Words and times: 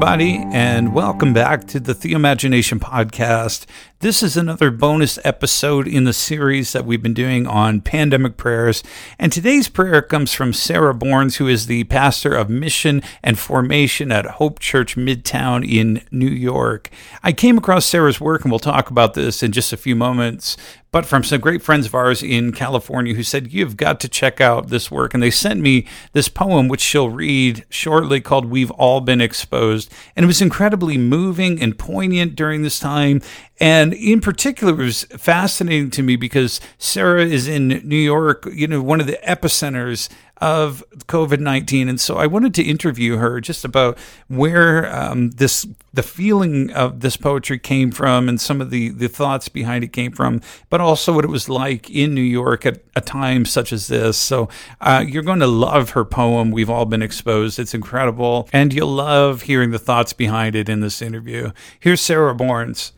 everybody, 0.00 0.36
and 0.52 0.94
welcome 0.94 1.32
back 1.32 1.66
to 1.66 1.80
the 1.80 1.92
Theoimagination 1.92 2.78
Podcast. 2.78 3.66
This 3.98 4.22
is 4.22 4.36
another 4.36 4.70
bonus 4.70 5.18
episode 5.24 5.88
in 5.88 6.04
the 6.04 6.12
series 6.12 6.72
that 6.72 6.86
we've 6.86 7.02
been 7.02 7.14
doing 7.14 7.48
on 7.48 7.80
pandemic 7.80 8.36
prayers. 8.36 8.84
And 9.18 9.32
today's 9.32 9.68
prayer 9.68 10.00
comes 10.00 10.32
from 10.32 10.52
Sarah 10.52 10.94
Borns, 10.94 11.38
who 11.38 11.48
is 11.48 11.66
the 11.66 11.82
pastor 11.82 12.32
of 12.32 12.48
mission 12.48 13.02
and 13.24 13.40
formation 13.40 14.12
at 14.12 14.24
Hope 14.24 14.60
Church 14.60 14.94
Midtown 14.94 15.68
in 15.68 16.00
New 16.12 16.30
York. 16.30 16.90
I 17.24 17.32
came 17.32 17.58
across 17.58 17.84
Sarah's 17.84 18.20
work, 18.20 18.42
and 18.42 18.52
we'll 18.52 18.60
talk 18.60 18.90
about 18.90 19.14
this 19.14 19.42
in 19.42 19.50
just 19.50 19.72
a 19.72 19.76
few 19.76 19.96
moments 19.96 20.56
but 20.90 21.04
from 21.04 21.22
some 21.22 21.40
great 21.40 21.62
friends 21.62 21.86
of 21.86 21.94
ours 21.94 22.22
in 22.22 22.52
California 22.52 23.14
who 23.14 23.22
said, 23.22 23.52
You've 23.52 23.76
got 23.76 24.00
to 24.00 24.08
check 24.08 24.40
out 24.40 24.68
this 24.68 24.90
work. 24.90 25.12
And 25.12 25.22
they 25.22 25.30
sent 25.30 25.60
me 25.60 25.86
this 26.12 26.28
poem, 26.28 26.68
which 26.68 26.80
she'll 26.80 27.10
read 27.10 27.64
shortly, 27.68 28.20
called 28.20 28.46
We've 28.46 28.70
All 28.72 29.00
Been 29.00 29.20
Exposed. 29.20 29.92
And 30.16 30.24
it 30.24 30.26
was 30.26 30.40
incredibly 30.40 30.96
moving 30.96 31.60
and 31.60 31.78
poignant 31.78 32.36
during 32.36 32.62
this 32.62 32.80
time. 32.80 33.20
And 33.60 33.92
in 33.92 34.20
particular, 34.20 34.72
it 34.72 34.84
was 34.84 35.04
fascinating 35.04 35.90
to 35.90 36.02
me 36.02 36.16
because 36.16 36.60
Sarah 36.78 37.24
is 37.24 37.48
in 37.48 37.68
New 37.84 37.96
York, 37.96 38.48
you 38.52 38.66
know, 38.66 38.80
one 38.80 39.00
of 39.00 39.06
the 39.06 39.18
epicenters 39.24 40.08
of 40.38 40.84
COVID 41.06 41.40
19. 41.40 41.88
And 41.88 42.00
so 42.00 42.16
I 42.16 42.26
wanted 42.26 42.54
to 42.54 42.62
interview 42.62 43.16
her 43.16 43.40
just 43.40 43.64
about 43.64 43.98
where 44.28 44.94
um, 44.94 45.30
this, 45.32 45.66
the 45.92 46.02
feeling 46.02 46.70
of 46.72 47.00
this 47.00 47.16
poetry 47.16 47.58
came 47.58 47.90
from 47.90 48.28
and 48.28 48.40
some 48.40 48.60
of 48.60 48.70
the, 48.70 48.90
the 48.90 49.08
thoughts 49.08 49.48
behind 49.48 49.84
it 49.84 49.92
came 49.92 50.12
from, 50.12 50.40
but 50.70 50.80
also 50.80 51.12
what 51.12 51.24
it 51.24 51.28
was 51.28 51.48
like 51.48 51.90
in 51.90 52.14
New 52.14 52.20
York 52.20 52.64
at 52.66 52.82
a 52.94 53.00
time 53.00 53.44
such 53.44 53.72
as 53.72 53.88
this. 53.88 54.16
So 54.16 54.48
uh, 54.80 55.04
you're 55.06 55.22
going 55.22 55.40
to 55.40 55.46
love 55.46 55.90
her 55.90 56.04
poem, 56.04 56.50
We've 56.50 56.70
All 56.70 56.84
Been 56.84 57.02
Exposed. 57.02 57.58
It's 57.58 57.74
incredible. 57.74 58.48
And 58.52 58.72
you'll 58.72 58.88
love 58.88 59.42
hearing 59.42 59.70
the 59.70 59.78
thoughts 59.78 60.12
behind 60.12 60.54
it 60.54 60.68
in 60.68 60.80
this 60.80 61.02
interview. 61.02 61.52
Here's 61.80 62.00
Sarah 62.00 62.34
Borns. 62.34 62.92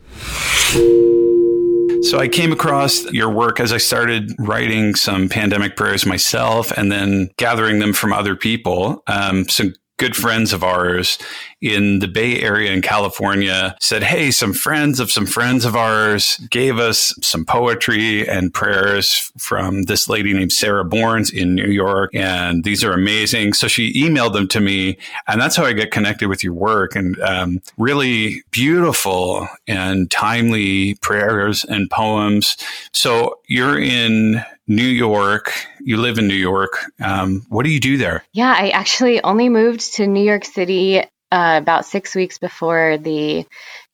So 2.01 2.19
I 2.19 2.27
came 2.27 2.51
across 2.51 3.05
your 3.11 3.29
work 3.29 3.59
as 3.59 3.71
I 3.71 3.77
started 3.77 4.31
writing 4.39 4.95
some 4.95 5.29
pandemic 5.29 5.75
prayers 5.75 6.05
myself 6.05 6.71
and 6.71 6.91
then 6.91 7.29
gathering 7.37 7.79
them 7.79 7.93
from 7.93 8.11
other 8.11 8.35
people. 8.35 9.03
Um, 9.07 9.47
some 9.47 9.73
good 10.01 10.15
friends 10.15 10.51
of 10.51 10.63
ours 10.63 11.19
in 11.61 11.99
the 11.99 12.07
Bay 12.07 12.41
Area 12.41 12.71
in 12.71 12.81
California 12.81 13.75
said, 13.79 14.01
Hey, 14.01 14.31
some 14.31 14.51
friends 14.51 14.99
of 14.99 15.11
some 15.11 15.27
friends 15.27 15.63
of 15.63 15.75
ours 15.75 16.37
gave 16.49 16.79
us 16.79 17.13
some 17.21 17.45
poetry 17.45 18.27
and 18.27 18.51
prayers 18.51 19.31
from 19.37 19.83
this 19.83 20.09
lady 20.09 20.33
named 20.33 20.53
Sarah 20.53 20.83
Borns 20.83 21.31
in 21.31 21.53
New 21.53 21.69
York. 21.69 22.09
And 22.15 22.63
these 22.63 22.83
are 22.83 22.93
amazing. 22.93 23.53
So 23.53 23.67
she 23.67 23.93
emailed 23.93 24.33
them 24.33 24.47
to 24.47 24.59
me. 24.59 24.97
And 25.27 25.39
that's 25.39 25.55
how 25.55 25.65
I 25.65 25.73
get 25.73 25.91
connected 25.91 26.29
with 26.29 26.43
your 26.43 26.53
work 26.53 26.95
and 26.95 27.19
um, 27.21 27.61
really 27.77 28.41
beautiful 28.49 29.47
and 29.67 30.09
timely 30.09 30.95
prayers 30.95 31.63
and 31.63 31.91
poems. 31.91 32.57
So 32.91 33.37
you're 33.51 33.77
in 33.77 34.41
New 34.65 34.87
York. 34.87 35.51
You 35.81 35.97
live 35.97 36.17
in 36.17 36.29
New 36.29 36.33
York. 36.33 36.85
Um, 37.03 37.45
what 37.49 37.65
do 37.65 37.69
you 37.69 37.81
do 37.81 37.97
there? 37.97 38.23
Yeah, 38.31 38.55
I 38.57 38.69
actually 38.69 39.21
only 39.21 39.49
moved 39.49 39.95
to 39.95 40.07
New 40.07 40.23
York 40.23 40.45
City 40.45 40.99
uh, 40.99 41.05
about 41.31 41.85
six 41.85 42.15
weeks 42.15 42.37
before 42.37 42.97
the 42.97 43.45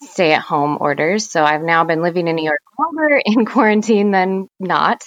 stay 0.04 0.34
at 0.34 0.44
home 0.44 0.78
orders. 0.80 1.32
So 1.32 1.44
I've 1.44 1.64
now 1.64 1.86
been 1.86 2.04
living 2.04 2.28
in 2.28 2.36
New 2.36 2.46
York 2.46 2.62
longer 2.78 3.20
in 3.26 3.48
quarantine 3.48 4.12
than 4.12 4.48
not. 4.60 5.02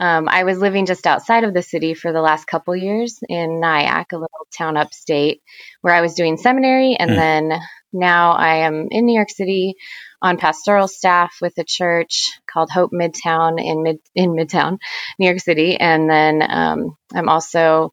Um, 0.00 0.30
I 0.30 0.44
was 0.44 0.58
living 0.58 0.86
just 0.86 1.06
outside 1.06 1.44
of 1.44 1.52
the 1.52 1.62
city 1.62 1.92
for 1.92 2.10
the 2.10 2.22
last 2.22 2.46
couple 2.46 2.74
years 2.74 3.18
in 3.28 3.60
Nyack, 3.60 4.12
a 4.12 4.16
little 4.16 4.46
town 4.56 4.78
upstate, 4.78 5.42
where 5.82 5.92
I 5.92 6.00
was 6.00 6.14
doing 6.14 6.38
seminary. 6.38 6.96
And 6.98 7.10
mm. 7.10 7.16
then 7.16 7.60
now 7.92 8.32
I 8.32 8.66
am 8.66 8.88
in 8.90 9.04
New 9.04 9.14
York 9.14 9.30
City 9.30 9.74
on 10.24 10.38
pastoral 10.38 10.88
staff 10.88 11.36
with 11.42 11.52
a 11.58 11.64
church 11.64 12.32
called 12.50 12.70
Hope 12.70 12.92
Midtown 12.92 13.62
in 13.62 13.82
mid 13.82 13.98
in 14.14 14.30
Midtown, 14.30 14.78
New 15.18 15.26
York 15.26 15.38
City. 15.38 15.76
And 15.76 16.08
then 16.08 16.42
um, 16.48 16.96
I'm 17.14 17.28
also 17.28 17.92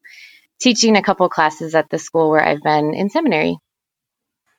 teaching 0.58 0.96
a 0.96 1.02
couple 1.02 1.28
classes 1.28 1.74
at 1.74 1.90
the 1.90 1.98
school 1.98 2.30
where 2.30 2.42
I've 2.42 2.62
been 2.62 2.94
in 2.94 3.10
seminary. 3.10 3.58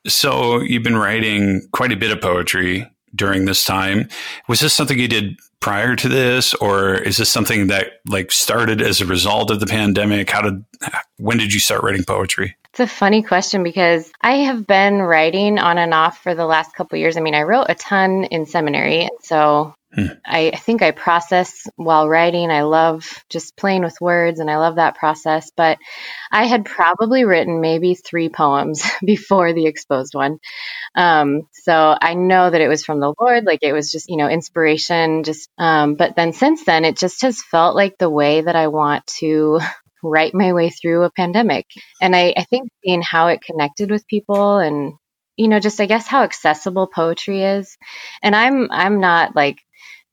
So 0.07 0.62
you've 0.62 0.83
been 0.83 0.97
writing 0.97 1.67
quite 1.72 1.91
a 1.91 1.97
bit 1.97 2.12
of 2.12 2.22
poetry 2.22 2.85
during 3.16 3.46
this 3.46 3.63
time. 3.63 4.07
Was 4.47 4.59
this 4.59 4.74
something 4.74 4.97
you 4.97 5.07
did 5.07 5.38
prior 5.59 5.96
to 5.96 6.09
this, 6.09 6.53
or 6.56 6.96
is 6.96 7.18
this 7.18 7.29
something 7.29 7.68
that 7.68 8.01
like 8.07 8.31
started 8.31 8.81
as 8.81 9.01
a 9.01 9.06
result 9.06 9.50
of 9.50 9.59
the 9.59 9.66
pandemic? 9.66 10.29
How 10.29 10.41
did 10.41 10.66
when 11.18 11.38
did 11.38 11.53
you 11.53 11.59
start 11.59 11.84
writing 11.84 12.03
poetry? 12.03 12.56
It's 12.72 12.79
a 12.79 12.88
funny 12.88 13.22
question 13.22 13.62
because 13.62 14.12
I 14.19 14.38
have 14.38 14.66
been 14.66 15.00
writing 15.00 15.59
on 15.59 15.78
and 15.78 15.94
off 15.94 16.24
for 16.24 16.34
the 16.34 16.47
last 16.47 16.74
couple 16.74 16.97
years. 16.97 17.18
I 17.18 17.22
mean, 17.22 17.35
I 17.35 17.44
wrote 17.44 17.68
a 17.69 17.75
ton 17.75 18.24
in 18.24 18.47
seminary, 18.47 19.09
so 19.22 19.75
Hmm. 19.96 20.08
I, 20.26 20.52
I, 20.54 20.58
think 20.58 20.81
I 20.81 20.90
process 20.90 21.68
while 21.76 22.09
writing. 22.09 22.50
I 22.50 22.64
love 22.64 23.24
just 23.30 23.56
playing 23.56 23.84
with 23.84 24.02
words 24.02 24.40
and 24.40 24.50
I 24.50 24.58
love 24.58 24.78
that 24.78 24.96
process. 24.96 25.52
But 25.56 25.78
I 26.31 26.46
had 26.46 26.66
probably 26.66 27.26
written 27.26 27.62
maybe 27.62 27.94
three 27.94 28.30
poems 28.30 28.84
before 29.06 29.54
the 29.54 29.68
exposed 29.68 30.16
one. 30.16 30.40
Um, 30.96 31.48
so 31.52 31.96
I 32.00 32.16
know 32.16 32.50
that 32.50 32.62
it 32.62 32.68
was 32.68 32.84
from 32.84 33.00
the 33.00 33.14
Lord, 33.20 33.46
like 33.46 33.59
it 33.62 33.74
was 33.74 33.92
just, 33.92 34.09
you 34.09 34.18
know, 34.18 34.28
inspiration. 34.28 35.24
Just, 35.24 35.48
um, 35.59 35.94
but 35.94 36.16
then 36.16 36.34
since 36.34 36.66
then, 36.66 36.86
it 36.86 36.98
just 36.98 37.22
has 37.22 37.44
felt 37.44 37.75
like 37.75 37.98
the 38.00 38.10
way 38.10 38.42
that 38.42 38.56
I 38.56 38.70
want 38.70 39.06
to 39.20 39.60
write 40.04 40.34
my 40.34 40.54
way 40.54 40.72
through 40.72 41.04
a 41.04 41.12
pandemic. 41.12 41.68
And 42.02 42.16
I, 42.16 42.34
I 42.36 42.46
think 42.46 42.70
seeing 42.84 43.04
how 43.04 43.28
it 43.28 43.44
connected 43.44 43.92
with 43.92 44.08
people 44.08 44.58
and 44.58 44.94
you 45.36 45.48
know 45.48 45.60
just 45.60 45.81
i 45.81 45.88
guess 45.88 46.06
how 46.08 46.22
accessible 46.22 46.86
poetry 46.86 47.44
is 47.44 47.75
and 48.22 48.36
i'm 48.36 48.68
i'm 48.70 49.00
not 49.00 49.36
like 49.36 49.58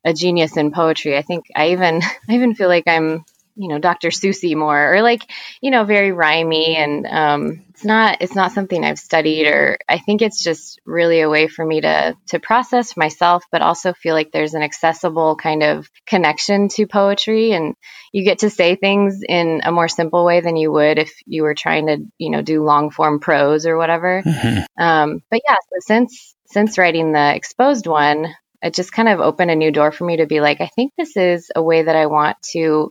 a 0.05 0.15
genius 0.15 0.57
in 0.57 0.73
poetry. 0.73 1.17
I 1.17 1.23
think 1.23 1.47
I 1.55 1.71
even 1.71 2.03
I 2.29 2.35
even 2.35 2.55
feel 2.55 2.69
like 2.69 2.85
I'm 2.87 3.25
you 3.57 3.69
know 3.69 3.79
Dr. 3.79 4.09
Seussy 4.09 4.57
more 4.57 4.95
or 4.95 5.03
like 5.03 5.31
you 5.61 5.71
know 5.71 5.85
very 5.85 6.13
rhymy 6.13 6.77
and 6.77 7.07
um, 7.07 7.65
it's 7.71 7.85
not 7.85 8.19
it's 8.21 8.35
not 8.35 8.53
something 8.53 8.83
I've 8.83 8.99
studied 8.99 9.47
or 9.47 9.77
I 9.89 9.99
think 9.99 10.23
it's 10.23 10.43
just 10.43 10.81
really 10.87 11.21
a 11.21 11.29
way 11.29 11.47
for 11.47 11.65
me 11.65 11.81
to 11.83 12.17
to 12.29 12.39
process 12.39 12.97
myself 12.97 13.45
but 13.53 13.61
also 13.61 13.93
feel 13.93 14.15
like 14.15 14.33
there's 14.33 14.55
an 14.55 14.63
accessible 14.63 15.37
kind 15.37 15.63
of 15.63 15.89
connection 16.07 16.69
to 16.69 16.87
poetry 16.87 17.53
and 17.53 17.75
you 18.13 18.25
get 18.25 18.41
to 18.41 18.51
say 18.51 18.77
things 18.77 19.21
in 19.29 19.61
a 19.65 19.73
more 19.73 19.89
simple 19.89 20.25
way 20.25 20.41
than 20.41 20.57
you 20.57 20.73
would 20.73 20.99
if 20.99 21.13
you 21.27 21.43
were 21.43 21.55
trying 21.55 21.87
to 21.87 21.99
you 22.19 22.31
know 22.31 22.43
do 22.43 22.65
long 22.65 22.91
form 22.91 23.21
prose 23.21 23.67
or 23.67 23.77
whatever. 23.77 24.23
Mm-hmm. 24.25 24.83
Um, 24.83 25.23
but 25.31 25.41
yeah, 25.47 25.55
so 25.55 25.77
since 25.81 26.35
since 26.47 26.79
writing 26.79 27.13
the 27.13 27.35
exposed 27.35 27.87
one, 27.87 28.35
it 28.63 28.75
just 28.75 28.93
kind 28.93 29.09
of 29.09 29.21
opened 29.21 29.51
a 29.51 29.57
new 29.57 29.71
door 29.71 29.93
for 29.93 30.05
me 30.05 30.19
to 30.19 30.27
be 30.27 30.41
like, 30.41 30.61
I 30.61 30.67
think 30.67 30.93
this 30.97 31.17
is 31.17 31.51
a 31.55 31.63
way 31.63 31.83
that 31.83 31.97
I 31.97 32.07
want 32.07 32.37
to 32.53 32.91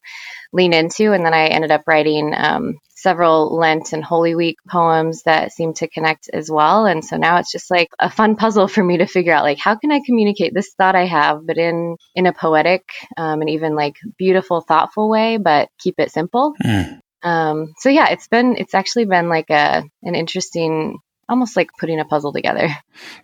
lean 0.51 0.73
into. 0.73 1.13
And 1.13 1.25
then 1.25 1.33
I 1.33 1.47
ended 1.47 1.71
up 1.71 1.83
writing 1.87 2.33
um, 2.35 2.79
several 2.95 3.55
Lent 3.55 3.93
and 3.93 4.03
Holy 4.03 4.35
Week 4.35 4.57
poems 4.67 5.23
that 5.23 5.51
seem 5.51 5.73
to 5.75 5.87
connect 5.87 6.29
as 6.33 6.49
well. 6.49 6.85
And 6.85 7.03
so 7.03 7.17
now 7.17 7.37
it's 7.37 7.51
just 7.51 7.71
like 7.71 7.89
a 7.99 8.09
fun 8.09 8.35
puzzle 8.35 8.67
for 8.67 8.83
me 8.83 8.97
to 8.97 9.05
figure 9.05 9.33
out 9.33 9.43
like 9.43 9.59
how 9.59 9.75
can 9.75 9.91
I 9.91 10.01
communicate 10.05 10.53
this 10.53 10.73
thought 10.77 10.95
I 10.95 11.05
have, 11.05 11.45
but 11.45 11.57
in 11.57 11.97
in 12.15 12.25
a 12.25 12.33
poetic 12.33 12.83
um, 13.15 13.41
and 13.41 13.49
even 13.49 13.75
like 13.75 13.95
beautiful, 14.17 14.61
thoughtful 14.61 15.09
way, 15.09 15.37
but 15.37 15.69
keep 15.79 15.95
it 15.99 16.11
simple. 16.11 16.53
Mm. 16.63 16.99
Um, 17.21 17.73
so 17.77 17.89
yeah, 17.89 18.09
it's 18.09 18.27
been 18.27 18.55
it's 18.57 18.73
actually 18.73 19.05
been 19.05 19.29
like 19.29 19.49
a 19.49 19.83
an 20.03 20.15
interesting 20.15 20.97
almost 21.29 21.55
like 21.55 21.69
putting 21.79 21.99
a 21.99 22.05
puzzle 22.05 22.33
together. 22.33 22.69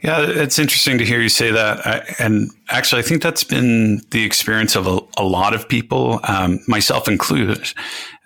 Yeah, 0.02 0.22
it's 0.22 0.60
interesting 0.60 0.98
to 1.00 1.06
hear 1.06 1.20
you 1.20 1.30
say 1.30 1.52
that. 1.52 1.86
I, 1.86 2.16
and 2.20 2.50
actually, 2.70 3.00
I 3.00 3.02
think 3.04 3.22
that's 3.22 3.44
been 3.44 4.02
the 4.12 4.24
experience 4.24 4.76
of 4.76 4.88
a, 4.88 5.00
a 5.18 5.24
lot 5.24 5.54
of 5.54 5.68
people, 5.68 6.20
um, 6.24 6.60
myself 6.68 7.08
included, 7.08 7.74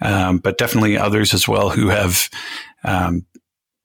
um, 0.01 0.37
but 0.39 0.57
definitely 0.57 0.97
others 0.97 1.33
as 1.33 1.47
well 1.47 1.69
who 1.69 1.87
have 1.87 2.29
um, 2.83 3.25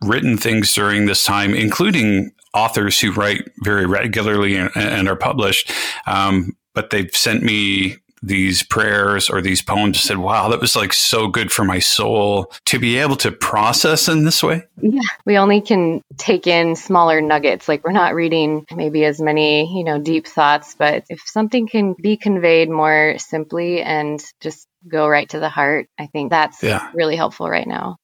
written 0.03 0.37
things 0.37 0.75
during 0.75 1.07
this 1.07 1.25
time, 1.25 1.55
including 1.55 2.33
authors 2.53 3.01
who 3.01 3.13
write 3.13 3.49
very 3.63 3.87
regularly 3.87 4.57
and, 4.57 4.71
and 4.77 5.09
are 5.09 5.17
published. 5.17 5.73
Um, 6.07 6.53
but 6.75 6.91
they've 6.91 7.15
sent 7.15 7.43
me 7.43 7.97
these 8.27 8.63
prayers 8.63 9.29
or 9.29 9.41
these 9.41 9.63
poems 9.63 10.01
said, 10.01 10.19
wow, 10.19 10.49
that 10.49 10.61
was 10.61 10.75
like 10.75 10.93
so 10.93 11.29
good 11.29 11.53
for 11.53 11.65
my 11.65 11.79
soul 11.79 12.51
to 12.67 12.79
be 12.79 12.99
able 12.99 13.17
to 13.17 13.31
process 13.31 14.09
in 14.09 14.25
this 14.25 14.43
way? 14.43 14.65
Yeah, 14.81 15.01
we 15.27 15.37
only 15.37 15.61
can 15.61 16.01
take 16.17 16.47
in 16.47 16.77
smaller 16.77 17.21
nuggets. 17.21 17.69
Like 17.69 17.85
we're 17.85 17.93
not 17.93 18.15
reading 18.15 18.65
maybe 18.75 19.05
as 19.05 19.21
many, 19.21 19.77
you 19.77 19.85
know, 19.85 19.99
deep 19.99 20.27
thoughts, 20.27 20.75
but 20.79 21.05
if 21.11 21.21
something 21.27 21.69
can 21.69 21.95
be 22.01 22.17
conveyed 22.17 22.71
more 22.71 23.17
simply 23.19 23.83
and 23.83 24.23
just 24.41 24.67
go 24.89 25.07
right 25.07 25.29
to 25.31 25.41
the 25.41 25.49
heart, 25.49 25.89
I 25.99 26.07
think 26.07 26.31
that's 26.31 26.63
yeah. 26.63 26.91
really 26.95 27.17
helpful 27.17 27.49
right 27.49 27.67
now. 27.67 27.97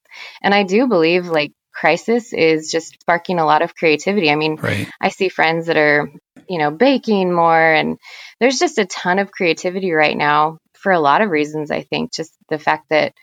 And 0.42 0.54
I 0.54 0.64
do 0.64 0.86
believe 0.86 1.26
like 1.26 1.52
crisis 1.72 2.32
is 2.32 2.70
just 2.70 3.00
sparking 3.00 3.38
a 3.38 3.46
lot 3.46 3.62
of 3.62 3.74
creativity. 3.74 4.30
I 4.30 4.34
mean, 4.34 4.56
right. 4.56 4.88
I 5.00 5.08
see 5.08 5.28
friends 5.28 5.66
that 5.66 5.76
are, 5.76 6.10
you 6.50 6.58
know, 6.58 6.70
baking 6.70 7.32
more 7.32 7.72
and 7.74 7.98
there's 8.40 8.58
just 8.58 8.78
a 8.78 8.84
ton 8.86 9.18
of 9.20 9.32
creativity 9.32 9.92
right 9.92 10.16
now 10.16 10.58
for 10.74 10.92
a 10.92 11.00
lot 11.00 11.22
of 11.22 11.30
reasons, 11.30 11.70
I 11.70 11.82
think. 11.82 12.12
Just 12.12 12.32
the 12.50 12.58
fact 12.58 12.90
that 12.90 13.14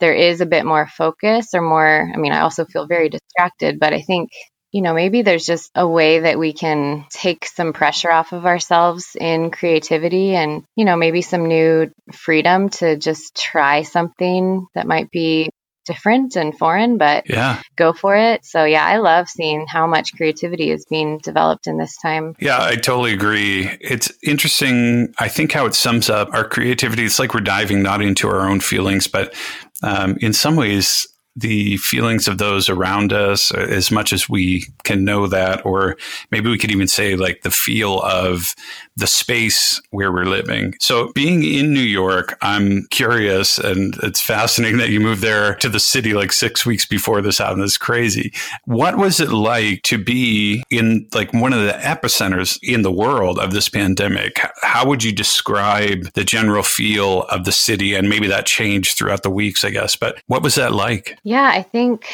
there 0.00 0.14
is 0.14 0.40
a 0.40 0.46
bit 0.46 0.66
more 0.66 0.86
focus 0.86 1.54
or 1.54 1.62
more, 1.62 2.10
I 2.12 2.16
mean, 2.18 2.32
I 2.32 2.40
also 2.40 2.64
feel 2.64 2.86
very 2.86 3.08
distracted, 3.08 3.80
but 3.80 3.92
I 3.94 4.02
think 4.02 4.30
you 4.72 4.82
know, 4.82 4.92
maybe 4.92 5.22
there's 5.22 5.46
just 5.46 5.70
a 5.76 5.86
way 5.86 6.18
that 6.18 6.36
we 6.36 6.52
can 6.52 7.06
take 7.08 7.46
some 7.46 7.72
pressure 7.72 8.10
off 8.10 8.32
of 8.32 8.44
ourselves 8.44 9.16
in 9.18 9.52
creativity 9.52 10.34
and, 10.34 10.64
you 10.74 10.84
know, 10.84 10.96
maybe 10.96 11.22
some 11.22 11.46
new 11.46 11.92
freedom 12.12 12.70
to 12.70 12.96
just 12.96 13.36
try 13.36 13.82
something 13.82 14.66
that 14.74 14.88
might 14.88 15.12
be 15.12 15.48
different 15.84 16.36
and 16.36 16.56
foreign, 16.56 16.98
but 16.98 17.28
yeah. 17.28 17.62
go 17.76 17.92
for 17.92 18.16
it. 18.16 18.44
So 18.44 18.64
yeah, 18.64 18.84
I 18.84 18.98
love 18.98 19.28
seeing 19.28 19.66
how 19.66 19.86
much 19.86 20.14
creativity 20.14 20.70
is 20.70 20.84
being 20.86 21.18
developed 21.18 21.66
in 21.66 21.78
this 21.78 21.96
time. 21.98 22.34
Yeah, 22.40 22.58
I 22.60 22.76
totally 22.76 23.12
agree. 23.12 23.70
It's 23.80 24.12
interesting. 24.22 25.14
I 25.18 25.28
think 25.28 25.52
how 25.52 25.66
it 25.66 25.74
sums 25.74 26.10
up 26.10 26.32
our 26.32 26.46
creativity. 26.46 27.04
It's 27.04 27.18
like 27.18 27.34
we're 27.34 27.40
diving 27.40 27.82
not 27.82 28.02
into 28.02 28.28
our 28.28 28.48
own 28.48 28.60
feelings, 28.60 29.06
but 29.06 29.34
um, 29.82 30.16
in 30.20 30.32
some 30.32 30.56
ways, 30.56 31.06
the 31.36 31.76
feelings 31.78 32.28
of 32.28 32.38
those 32.38 32.68
around 32.68 33.12
us 33.12 33.52
uh, 33.52 33.58
as 33.58 33.90
much 33.90 34.12
as 34.12 34.28
we 34.28 34.64
can 34.84 35.04
know 35.04 35.26
that, 35.26 35.64
or 35.66 35.96
maybe 36.30 36.48
we 36.48 36.58
could 36.58 36.70
even 36.70 36.88
say 36.88 37.16
like 37.16 37.42
the 37.42 37.50
feel 37.50 38.00
of 38.02 38.54
the 38.96 39.06
space 39.06 39.80
where 39.90 40.12
we're 40.12 40.24
living. 40.24 40.74
So 40.78 41.12
being 41.14 41.42
in 41.42 41.72
New 41.72 41.80
York, 41.80 42.38
I'm 42.42 42.86
curious 42.90 43.58
and 43.58 43.96
it's 44.02 44.20
fascinating 44.20 44.78
that 44.78 44.90
you 44.90 45.00
moved 45.00 45.22
there 45.22 45.56
to 45.56 45.68
the 45.68 45.80
city 45.80 46.14
like 46.14 46.32
six 46.32 46.64
weeks 46.64 46.86
before 46.86 47.20
this 47.20 47.38
happened. 47.38 47.62
It's 47.62 47.76
crazy. 47.76 48.32
What 48.66 48.96
was 48.96 49.18
it 49.18 49.30
like 49.30 49.82
to 49.84 49.98
be 49.98 50.62
in 50.70 51.08
like 51.12 51.32
one 51.32 51.52
of 51.52 51.64
the 51.64 51.72
epicenters 51.72 52.58
in 52.62 52.82
the 52.82 52.92
world 52.92 53.38
of 53.40 53.52
this 53.52 53.68
pandemic? 53.68 54.38
How 54.62 54.86
would 54.86 55.02
you 55.02 55.12
describe 55.12 56.12
the 56.12 56.24
general 56.24 56.62
feel 56.62 57.22
of 57.24 57.44
the 57.44 57.52
city? 57.52 57.94
And 57.94 58.08
maybe 58.08 58.28
that 58.28 58.46
changed 58.46 58.96
throughout 58.96 59.24
the 59.24 59.30
weeks, 59.30 59.64
I 59.64 59.70
guess, 59.70 59.96
but 59.96 60.22
what 60.26 60.42
was 60.42 60.54
that 60.54 60.72
like? 60.72 61.18
Yeah, 61.24 61.50
I 61.50 61.62
think 61.62 62.06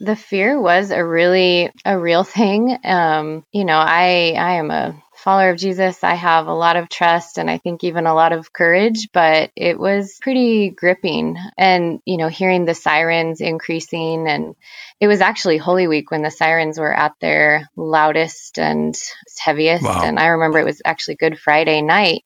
the 0.00 0.16
fear 0.16 0.60
was 0.60 0.90
a 0.90 1.04
really 1.04 1.70
a 1.84 1.98
real 1.98 2.24
thing. 2.24 2.76
Um, 2.84 3.44
you 3.52 3.64
know, 3.64 3.78
I 3.78 4.34
I 4.36 4.54
am 4.54 4.70
a 4.70 5.00
follower 5.18 5.50
of 5.50 5.58
Jesus, 5.58 6.02
I 6.04 6.14
have 6.14 6.46
a 6.46 6.54
lot 6.54 6.76
of 6.76 6.88
trust 6.88 7.38
and 7.38 7.50
I 7.50 7.58
think 7.58 7.84
even 7.84 8.06
a 8.06 8.14
lot 8.14 8.32
of 8.32 8.52
courage, 8.52 9.08
but 9.12 9.50
it 9.56 9.78
was 9.78 10.16
pretty 10.22 10.70
gripping. 10.70 11.36
And, 11.56 12.00
you 12.06 12.16
know, 12.16 12.28
hearing 12.28 12.64
the 12.64 12.74
sirens 12.74 13.40
increasing, 13.40 14.28
and 14.28 14.54
it 15.00 15.08
was 15.08 15.20
actually 15.20 15.58
Holy 15.58 15.88
Week 15.88 16.10
when 16.10 16.22
the 16.22 16.30
sirens 16.30 16.78
were 16.78 16.94
at 16.94 17.12
their 17.20 17.68
loudest 17.76 18.58
and 18.58 18.96
heaviest. 19.38 19.84
Wow. 19.84 20.02
And 20.04 20.18
I 20.18 20.28
remember 20.28 20.60
it 20.60 20.64
was 20.64 20.80
actually 20.84 21.16
Good 21.16 21.38
Friday 21.38 21.82
night 21.82 22.22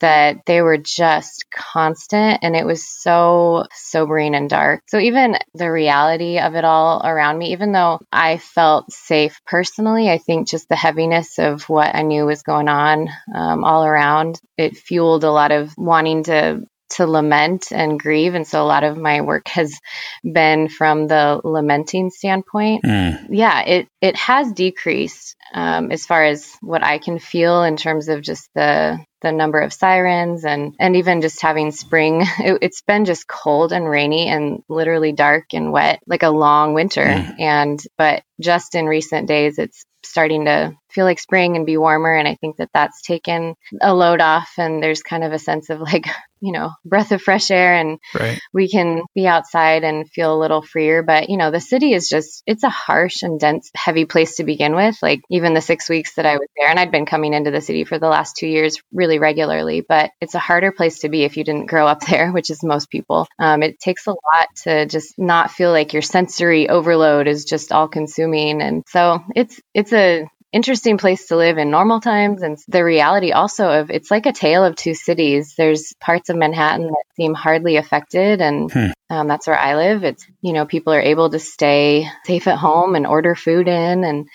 that 0.00 0.44
they 0.46 0.62
were 0.62 0.78
just 0.78 1.46
constant 1.50 2.40
and 2.42 2.54
it 2.56 2.66
was 2.66 2.86
so 2.86 3.64
sobering 3.72 4.34
and 4.34 4.48
dark. 4.48 4.82
So 4.88 4.98
even 4.98 5.36
the 5.54 5.70
reality 5.70 6.38
of 6.38 6.54
it 6.54 6.64
all 6.64 7.02
around 7.04 7.38
me, 7.38 7.52
even 7.52 7.72
though 7.72 8.00
I 8.12 8.38
felt 8.38 8.90
safe 8.92 9.40
personally, 9.46 10.10
I 10.10 10.18
think 10.18 10.48
just 10.48 10.68
the 10.68 10.76
heaviness 10.76 11.38
of 11.38 11.68
what 11.68 11.94
I 11.94 12.02
knew 12.02 12.26
was 12.26 12.42
going 12.42 12.68
on 12.68 13.08
um, 13.34 13.64
all 13.64 13.84
around, 13.84 14.40
it 14.56 14.76
fueled 14.76 15.24
a 15.24 15.30
lot 15.30 15.52
of 15.52 15.72
wanting 15.76 16.24
to 16.24 16.62
to 16.90 17.06
lament 17.06 17.66
and 17.70 18.00
grieve. 18.00 18.34
And 18.34 18.46
so 18.46 18.62
a 18.62 18.64
lot 18.64 18.84
of 18.84 18.96
my 18.96 19.20
work 19.20 19.48
has 19.48 19.78
been 20.24 20.68
from 20.68 21.06
the 21.06 21.40
lamenting 21.44 22.10
standpoint. 22.10 22.82
Mm. 22.84 23.26
Yeah, 23.30 23.60
it, 23.60 23.88
it 24.00 24.16
has 24.16 24.52
decreased 24.52 25.36
um, 25.52 25.92
as 25.92 26.06
far 26.06 26.24
as 26.24 26.50
what 26.60 26.82
I 26.82 26.98
can 26.98 27.18
feel 27.18 27.62
in 27.62 27.76
terms 27.76 28.08
of 28.08 28.22
just 28.22 28.48
the 28.54 29.04
the 29.20 29.32
number 29.32 29.60
of 29.60 29.72
sirens 29.72 30.44
and 30.44 30.74
and 30.78 30.96
even 30.96 31.20
just 31.20 31.42
having 31.42 31.70
spring 31.70 32.22
it, 32.38 32.62
has 32.62 32.82
been 32.86 33.04
just 33.04 33.26
cold 33.26 33.72
and 33.72 33.88
rainy 33.88 34.28
and 34.28 34.62
literally 34.68 35.12
dark 35.12 35.46
and 35.54 35.72
wet 35.72 36.00
like 36.06 36.22
a 36.22 36.30
long 36.30 36.74
winter 36.74 37.04
mm. 37.04 37.40
and 37.40 37.82
but 37.96 38.22
just 38.40 38.74
in 38.74 38.86
recent 38.86 39.26
days 39.26 39.58
it's 39.58 39.84
starting 40.04 40.44
to 40.44 40.76
feel 40.90 41.04
like 41.04 41.18
spring 41.18 41.56
and 41.56 41.66
be 41.66 41.76
warmer 41.76 42.14
and 42.14 42.28
i 42.28 42.34
think 42.34 42.56
that 42.56 42.70
that's 42.72 43.02
taken 43.02 43.54
a 43.80 43.94
load 43.94 44.20
off 44.20 44.50
and 44.58 44.82
there's 44.82 45.02
kind 45.02 45.24
of 45.24 45.32
a 45.32 45.38
sense 45.38 45.70
of 45.70 45.80
like 45.80 46.06
you 46.40 46.52
know 46.52 46.70
breath 46.84 47.12
of 47.12 47.20
fresh 47.20 47.50
air 47.50 47.74
and 47.74 47.98
right. 48.18 48.40
we 48.52 48.68
can 48.68 49.02
be 49.14 49.26
outside 49.26 49.84
and 49.84 50.08
feel 50.10 50.34
a 50.34 50.38
little 50.38 50.62
freer. 50.62 51.02
But 51.02 51.28
you 51.30 51.36
know 51.36 51.50
the 51.50 51.60
city 51.60 51.92
is 51.92 52.08
just 52.08 52.42
it's 52.46 52.64
a 52.64 52.68
harsh 52.68 53.22
and 53.22 53.40
dense 53.40 53.70
heavy 53.74 54.04
place 54.04 54.36
to 54.36 54.44
begin 54.44 54.74
with. 54.74 54.96
Like 55.02 55.20
even 55.30 55.54
the 55.54 55.60
6 55.60 55.88
weeks 55.88 56.14
that 56.14 56.26
I 56.26 56.36
was 56.36 56.48
there 56.56 56.68
and 56.68 56.78
I'd 56.78 56.92
been 56.92 57.06
coming 57.06 57.34
into 57.34 57.50
the 57.50 57.60
city 57.60 57.84
for 57.84 57.98
the 57.98 58.08
last 58.08 58.36
2 58.36 58.46
years 58.46 58.78
really 58.92 59.18
regularly 59.18 59.84
but 59.86 60.10
it's 60.20 60.34
a 60.34 60.38
harder 60.38 60.72
place 60.72 61.00
to 61.00 61.08
be 61.08 61.24
if 61.24 61.36
you 61.36 61.44
didn't 61.44 61.66
grow 61.66 61.86
up 61.86 62.00
there 62.06 62.32
which 62.32 62.50
is 62.50 62.62
most 62.62 62.90
people. 62.90 63.26
Um, 63.38 63.62
it 63.62 63.80
takes 63.80 64.06
a 64.06 64.10
lot 64.10 64.48
to 64.64 64.86
just 64.86 65.18
not 65.18 65.50
feel 65.50 65.70
like 65.70 65.92
your 65.92 66.02
sensory 66.02 66.68
overload 66.68 67.26
is 67.26 67.44
just 67.44 67.72
all 67.72 67.88
consuming 67.88 68.62
and 68.62 68.84
so 68.88 69.22
it's 69.34 69.60
it's 69.74 69.92
a 69.92 70.26
interesting 70.52 70.96
place 70.96 71.26
to 71.26 71.36
live 71.36 71.58
in 71.58 71.70
normal 71.70 72.00
times 72.00 72.42
and 72.42 72.56
the 72.68 72.82
reality 72.82 73.32
also 73.32 73.68
of 73.68 73.90
it's 73.90 74.10
like 74.10 74.24
a 74.24 74.32
tale 74.32 74.64
of 74.64 74.74
two 74.74 74.94
cities 74.94 75.54
there's 75.58 75.92
parts 76.00 76.30
of 76.30 76.36
manhattan 76.36 76.86
that 76.86 77.04
seem 77.16 77.34
hardly 77.34 77.76
affected 77.76 78.40
and 78.40 78.72
hmm. 78.72 78.86
um, 79.10 79.28
that's 79.28 79.46
where 79.46 79.58
i 79.58 79.76
live 79.76 80.04
it's 80.04 80.26
you 80.40 80.54
know 80.54 80.64
people 80.64 80.92
are 80.92 81.02
able 81.02 81.28
to 81.28 81.38
stay 81.38 82.08
safe 82.24 82.46
at 82.46 82.56
home 82.56 82.94
and 82.94 83.06
order 83.06 83.34
food 83.34 83.68
in 83.68 84.04
and 84.04 84.26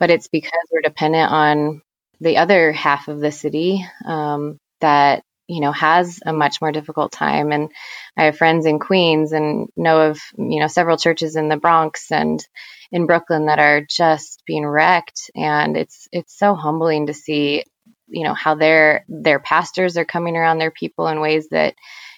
but 0.00 0.10
it's 0.10 0.26
because 0.26 0.50
we're 0.72 0.80
dependent 0.80 1.30
on 1.30 1.80
the 2.20 2.38
other 2.38 2.72
half 2.72 3.06
of 3.06 3.20
the 3.20 3.30
city 3.30 3.86
um, 4.04 4.58
that 4.80 5.22
you 5.52 5.60
know 5.60 5.72
has 5.72 6.20
a 6.24 6.32
much 6.32 6.60
more 6.60 6.72
difficult 6.72 7.12
time. 7.12 7.52
And 7.52 7.70
i 8.16 8.24
have 8.24 8.38
friends 8.38 8.66
in 8.66 8.78
queens 8.78 9.32
and 9.32 9.68
know 9.76 10.10
of 10.10 10.20
you 10.36 10.60
know 10.60 10.68
several 10.68 10.96
churches 10.96 11.36
in 11.36 11.48
the 11.48 11.56
bronx 11.56 12.10
and 12.10 12.44
in 12.92 13.06
Brooklyn 13.06 13.46
that 13.46 13.58
are 13.58 13.80
just 13.88 14.42
being 14.46 14.66
wrecked. 14.66 15.30
And 15.34 15.76
it's 15.76 16.08
it's 16.12 16.38
so 16.38 16.54
humbling 16.54 17.06
to 17.06 17.14
see 17.14 17.64
you 18.08 18.24
know 18.24 18.34
how 18.34 18.54
their 18.54 19.04
their 19.08 19.40
pastors 19.40 19.96
are 19.96 20.04
coming 20.04 20.36
around 20.36 20.58
their 20.58 20.70
people 20.70 21.08
in 21.08 21.20
ways 21.20 21.48
that 21.50 21.74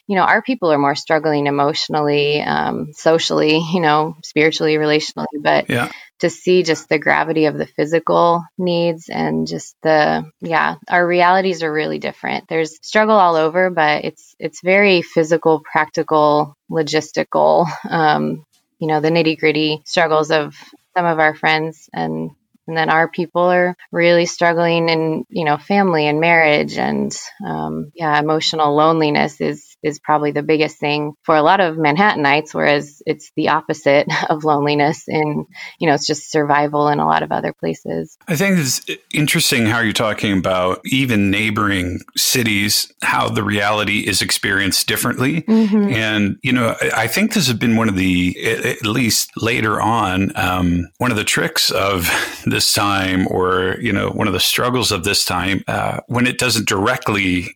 you 0.07 0.17
know 0.17 0.23
our 0.23 0.43
people 0.43 0.73
are 0.73 0.79
more 0.79 0.95
struggling 0.95 1.47
emotionally 1.47 2.43
um, 2.43 2.93
socially 2.93 3.59
you 3.73 3.81
know 3.81 4.17
spiritually 4.23 4.75
relationally 4.75 5.27
but 5.41 5.69
yeah. 5.71 5.91
to 6.19 6.31
see 6.31 6.63
just 6.63 6.89
the 6.89 6.99
gravity 6.99 7.47
of 7.47 7.57
the 7.57 7.67
physical 7.67 8.43
needs 8.59 9.09
and 9.09 9.47
just 9.47 9.77
the 9.83 10.25
yeah 10.41 10.77
our 10.89 11.07
realities 11.07 11.63
are 11.63 11.73
really 11.73 11.99
different 11.99 12.49
there's 12.49 12.79
struggle 12.83 13.17
all 13.17 13.37
over 13.37 13.71
but 13.71 14.05
it's 14.05 14.35
it's 14.39 14.61
very 14.63 15.03
physical 15.03 15.61
practical 15.61 16.57
logistical 16.71 17.67
um, 17.89 18.45
you 18.85 18.89
know, 18.89 19.01
the 19.01 19.09
nitty 19.09 19.39
gritty 19.39 19.81
struggles 19.87 20.31
of 20.31 20.55
some 20.95 21.07
of 21.07 21.19
our 21.19 21.35
friends 21.35 21.89
and 21.93 22.31
and 22.67 22.77
then 22.77 22.89
our 22.89 23.09
people 23.09 23.43
are 23.43 23.77
really 23.93 24.27
struggling 24.27 24.89
in 24.89 25.25
you 25.29 25.45
know 25.45 25.57
family 25.57 26.07
and 26.07 26.21
marriage 26.21 26.77
and 26.79 27.15
um, 27.47 27.91
yeah 27.95 28.19
emotional 28.19 28.75
loneliness 28.75 29.41
is 29.41 29.74
is 29.85 30.01
probably 30.01 30.33
the 30.33 30.43
biggest 30.43 30.79
thing 30.79 31.13
for 31.23 31.37
a 31.37 31.43
lot 31.43 31.61
of 31.61 31.77
Manhattanites, 31.77 32.55
whereas 32.55 33.03
it's 33.07 33.31
the 33.37 33.51
opposite 33.51 34.09
of 34.31 34.43
loneliness 34.43 35.05
and, 35.07 35.47
you 35.79 35.87
know, 35.87 35.95
it's 35.95 36.07
just 36.07 36.31
survival 36.31 36.89
in 36.89 36.99
a 36.99 37.07
lot 37.07 37.23
of 37.23 37.31
other 37.31 37.53
places. 37.53 38.17
I 38.27 38.35
think 38.35 38.59
it's 38.59 38.81
interesting 39.13 39.67
how 39.67 39.81
you're 39.81 39.93
talking 39.93 40.37
about 40.37 40.81
even 40.87 41.31
neighboring 41.31 42.01
cities, 42.17 42.93
how 43.03 43.29
the 43.29 43.45
reality 43.45 44.01
is 44.01 44.23
experienced 44.23 44.89
differently. 44.89 45.43
Mm-hmm. 45.43 45.93
And, 45.93 46.39
you 46.43 46.53
know, 46.53 46.75
I 46.97 47.07
think 47.07 47.35
this 47.35 47.47
has 47.47 47.57
been 47.57 47.77
one 47.77 47.91
of 47.91 47.97
the, 47.97 48.35
at 48.43 48.87
least 48.87 49.31
later 49.37 49.81
on, 49.81 50.33
um, 50.35 50.89
one 50.97 51.11
of 51.11 51.19
the 51.19 51.25
tricks 51.25 51.71
of 51.71 52.09
this 52.47 52.73
time 52.73 53.29
or, 53.29 53.77
you 53.81 53.93
know, 53.93 54.09
one 54.09 54.27
of 54.27 54.33
the 54.33 54.41
struggles 54.41 54.91
of 54.91 55.05
this 55.05 55.27
time 55.27 55.63
uh, 55.69 56.01
when 56.07 56.27
it 56.27 56.39
doesn't 56.39 56.67
directly 56.67 57.55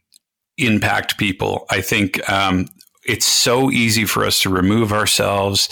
impact 0.59 1.19
people. 1.19 1.67
I 1.71 1.81
think 1.81 2.29
um, 2.31 2.69
it's 3.07 3.27
so 3.27 3.71
easy 3.71 4.05
for 4.05 4.25
us 4.25 4.41
to 4.43 4.51
remove 4.51 4.93
ourselves, 4.93 5.69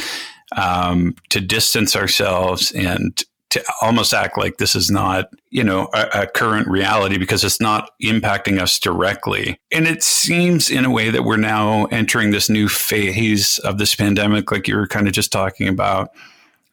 um, 0.57 1.15
to 1.31 1.41
distance 1.41 1.95
ourselves, 1.95 2.73
and 2.73 3.23
to 3.51 3.65
almost 3.81 4.13
act 4.13 4.37
like 4.37 4.57
this 4.57 4.75
is 4.75 4.91
not, 4.91 5.31
you 5.51 5.63
know, 5.63 5.89
a, 5.95 6.23
a, 6.23 6.27
current 6.27 6.67
reality 6.67 7.17
because 7.17 7.45
it's 7.45 7.61
not 7.61 7.91
impacting 8.03 8.61
us 8.61 8.79
directly. 8.79 9.59
And 9.71 9.87
it 9.87 10.03
seems 10.03 10.69
in 10.69 10.85
a 10.85 10.91
way 10.91 11.11
that 11.11 11.23
we're 11.23 11.37
now 11.37 11.85
entering 11.87 12.33
this 12.33 12.51
new 12.51 12.69
phase 12.69 13.59
of 13.61 13.79
this 13.79 13.95
pandemic, 13.95 14.51
like 14.51 14.67
you 14.67 14.77
were 14.77 14.89
kind 14.89 15.07
of 15.07 15.13
just 15.13 15.31
talking 15.31 15.69
about. 15.69 16.11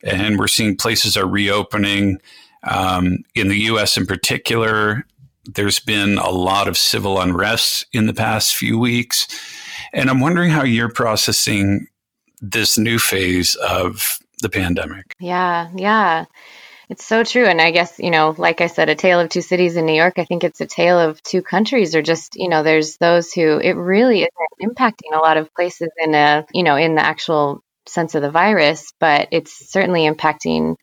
And 0.04 0.40
we're 0.40 0.48
seeing 0.48 0.76
places 0.76 1.16
are 1.16 1.28
reopening. 1.28 2.20
Um, 2.64 3.20
in 3.36 3.50
the 3.50 3.60
US 3.72 3.98
in 3.98 4.06
particular, 4.06 5.06
there's 5.46 5.80
been 5.80 6.18
a 6.18 6.30
lot 6.30 6.68
of 6.68 6.78
civil 6.78 7.20
unrest 7.20 7.86
in 7.92 8.08
the 8.08 8.14
past 8.14 8.56
few 8.56 8.80
weeks. 8.80 9.28
And 9.94 10.10
I'm 10.10 10.20
wondering 10.20 10.50
how 10.50 10.64
you're 10.64 10.90
processing 10.90 11.88
this 12.42 12.78
new 12.78 13.00
phase 13.00 13.56
of 13.56 14.20
the 14.42 14.50
pandemic. 14.50 15.14
Yeah, 15.20 15.70
yeah. 15.76 16.26
It's 16.90 17.06
so 17.06 17.24
true. 17.24 17.46
And 17.46 17.62
I 17.62 17.72
guess, 17.72 17.98
you 17.98 18.12
know, 18.12 18.36
like 18.38 18.62
I 18.62 18.68
said, 18.68 18.90
a 18.90 18.96
tale 18.96 19.20
of 19.20 19.30
two 19.30 19.42
cities 19.42 19.78
in 19.78 19.86
New 19.86 19.94
York, 19.94 20.16
I 20.18 20.26
think 20.26 20.44
it's 20.44 20.62
a 20.62 20.66
tale 20.66 21.00
of 21.00 21.24
two 21.24 21.42
countries 21.42 21.96
or 21.96 22.02
just, 22.02 22.36
you 22.36 22.50
know, 22.50 22.62
there's 22.62 22.98
those 22.98 23.32
who 23.32 23.58
it 23.58 23.74
really 23.74 24.20
isn't 24.20 24.76
impacting 24.76 25.16
a 25.16 25.20
lot 25.20 25.38
of 25.38 25.54
places 25.54 25.90
in 25.98 26.14
a, 26.14 26.46
you 26.54 26.64
know, 26.64 26.76
in 26.76 26.96
the 26.96 27.02
actual 27.02 27.64
sense 27.88 28.16
of 28.16 28.22
the 28.22 28.32
virus, 28.32 28.94
but 29.00 29.30
it's 29.32 29.72
certainly 29.72 30.02
impacting 30.02 30.76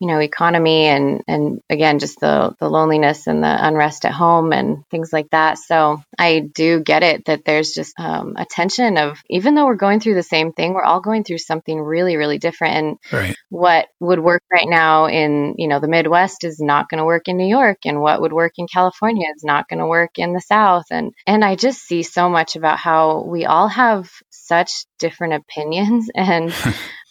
you 0.00 0.08
know 0.08 0.18
economy 0.18 0.84
and 0.84 1.22
and 1.26 1.60
again 1.70 1.98
just 1.98 2.20
the 2.20 2.54
the 2.60 2.68
loneliness 2.68 3.26
and 3.26 3.42
the 3.42 3.66
unrest 3.66 4.04
at 4.04 4.12
home 4.12 4.52
and 4.52 4.84
things 4.90 5.12
like 5.12 5.28
that 5.30 5.58
so 5.58 6.00
i 6.18 6.40
do 6.40 6.80
get 6.80 7.02
it 7.02 7.24
that 7.24 7.44
there's 7.44 7.72
just 7.72 7.98
um, 7.98 8.34
a 8.36 8.44
tension 8.44 8.98
of 8.98 9.18
even 9.30 9.54
though 9.54 9.64
we're 9.64 9.74
going 9.74 10.00
through 10.00 10.14
the 10.14 10.22
same 10.22 10.52
thing 10.52 10.74
we're 10.74 10.84
all 10.84 11.00
going 11.00 11.24
through 11.24 11.38
something 11.38 11.80
really 11.80 12.16
really 12.16 12.38
different 12.38 12.76
and 12.76 12.96
right. 13.12 13.36
what 13.48 13.86
would 14.00 14.18
work 14.18 14.42
right 14.52 14.68
now 14.68 15.06
in 15.06 15.54
you 15.56 15.68
know 15.68 15.80
the 15.80 15.88
midwest 15.88 16.44
is 16.44 16.60
not 16.60 16.88
going 16.88 16.98
to 16.98 17.04
work 17.04 17.28
in 17.28 17.36
new 17.36 17.48
york 17.48 17.78
and 17.86 18.00
what 18.00 18.20
would 18.20 18.32
work 18.32 18.52
in 18.58 18.66
california 18.66 19.26
is 19.34 19.44
not 19.44 19.68
going 19.68 19.78
to 19.78 19.86
work 19.86 20.18
in 20.18 20.34
the 20.34 20.40
south 20.40 20.84
and 20.90 21.12
and 21.26 21.44
i 21.44 21.54
just 21.54 21.80
see 21.80 22.02
so 22.02 22.28
much 22.28 22.56
about 22.56 22.78
how 22.78 23.22
we 23.22 23.46
all 23.46 23.68
have 23.68 24.10
such 24.30 24.84
different 24.98 25.34
opinions 25.34 26.10
and 26.14 26.50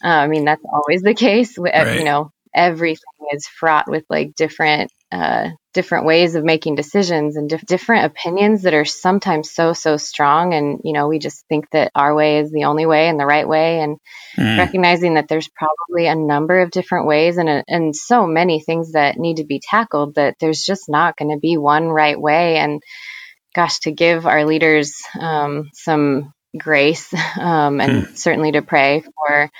uh, 0.04 0.08
i 0.08 0.28
mean 0.28 0.44
that's 0.44 0.64
always 0.72 1.02
the 1.02 1.14
case 1.14 1.58
right. 1.58 1.98
you 1.98 2.04
know 2.04 2.30
everything 2.56 3.28
is 3.32 3.46
fraught 3.46 3.88
with 3.88 4.04
like 4.08 4.34
different 4.34 4.90
uh, 5.12 5.50
different 5.72 6.04
ways 6.04 6.34
of 6.34 6.42
making 6.42 6.74
decisions 6.74 7.36
and 7.36 7.48
dif- 7.48 7.64
different 7.66 8.06
opinions 8.06 8.62
that 8.62 8.74
are 8.74 8.84
sometimes 8.84 9.52
so 9.52 9.72
so 9.72 9.96
strong 9.96 10.52
and 10.54 10.80
you 10.82 10.92
know 10.92 11.06
we 11.06 11.18
just 11.18 11.44
think 11.48 11.70
that 11.70 11.92
our 11.94 12.14
way 12.14 12.38
is 12.38 12.50
the 12.50 12.64
only 12.64 12.86
way 12.86 13.08
and 13.08 13.20
the 13.20 13.26
right 13.26 13.46
way 13.46 13.80
and 13.80 13.98
mm. 14.36 14.58
recognizing 14.58 15.14
that 15.14 15.28
there's 15.28 15.48
probably 15.48 16.06
a 16.06 16.16
number 16.16 16.60
of 16.60 16.70
different 16.70 17.06
ways 17.06 17.36
and 17.36 17.62
and 17.68 17.94
so 17.94 18.26
many 18.26 18.58
things 18.58 18.92
that 18.92 19.18
need 19.18 19.36
to 19.36 19.44
be 19.44 19.60
tackled 19.62 20.16
that 20.16 20.34
there's 20.40 20.64
just 20.64 20.88
not 20.88 21.16
going 21.16 21.30
to 21.30 21.38
be 21.38 21.56
one 21.56 21.88
right 21.88 22.20
way 22.20 22.56
and 22.56 22.82
gosh 23.54 23.78
to 23.80 23.92
give 23.92 24.26
our 24.26 24.44
leaders 24.44 25.02
um, 25.20 25.70
some 25.72 26.32
grace 26.58 27.12
um, 27.40 27.80
and 27.80 28.06
mm. 28.06 28.16
certainly 28.16 28.52
to 28.52 28.62
pray 28.62 29.02
for 29.02 29.50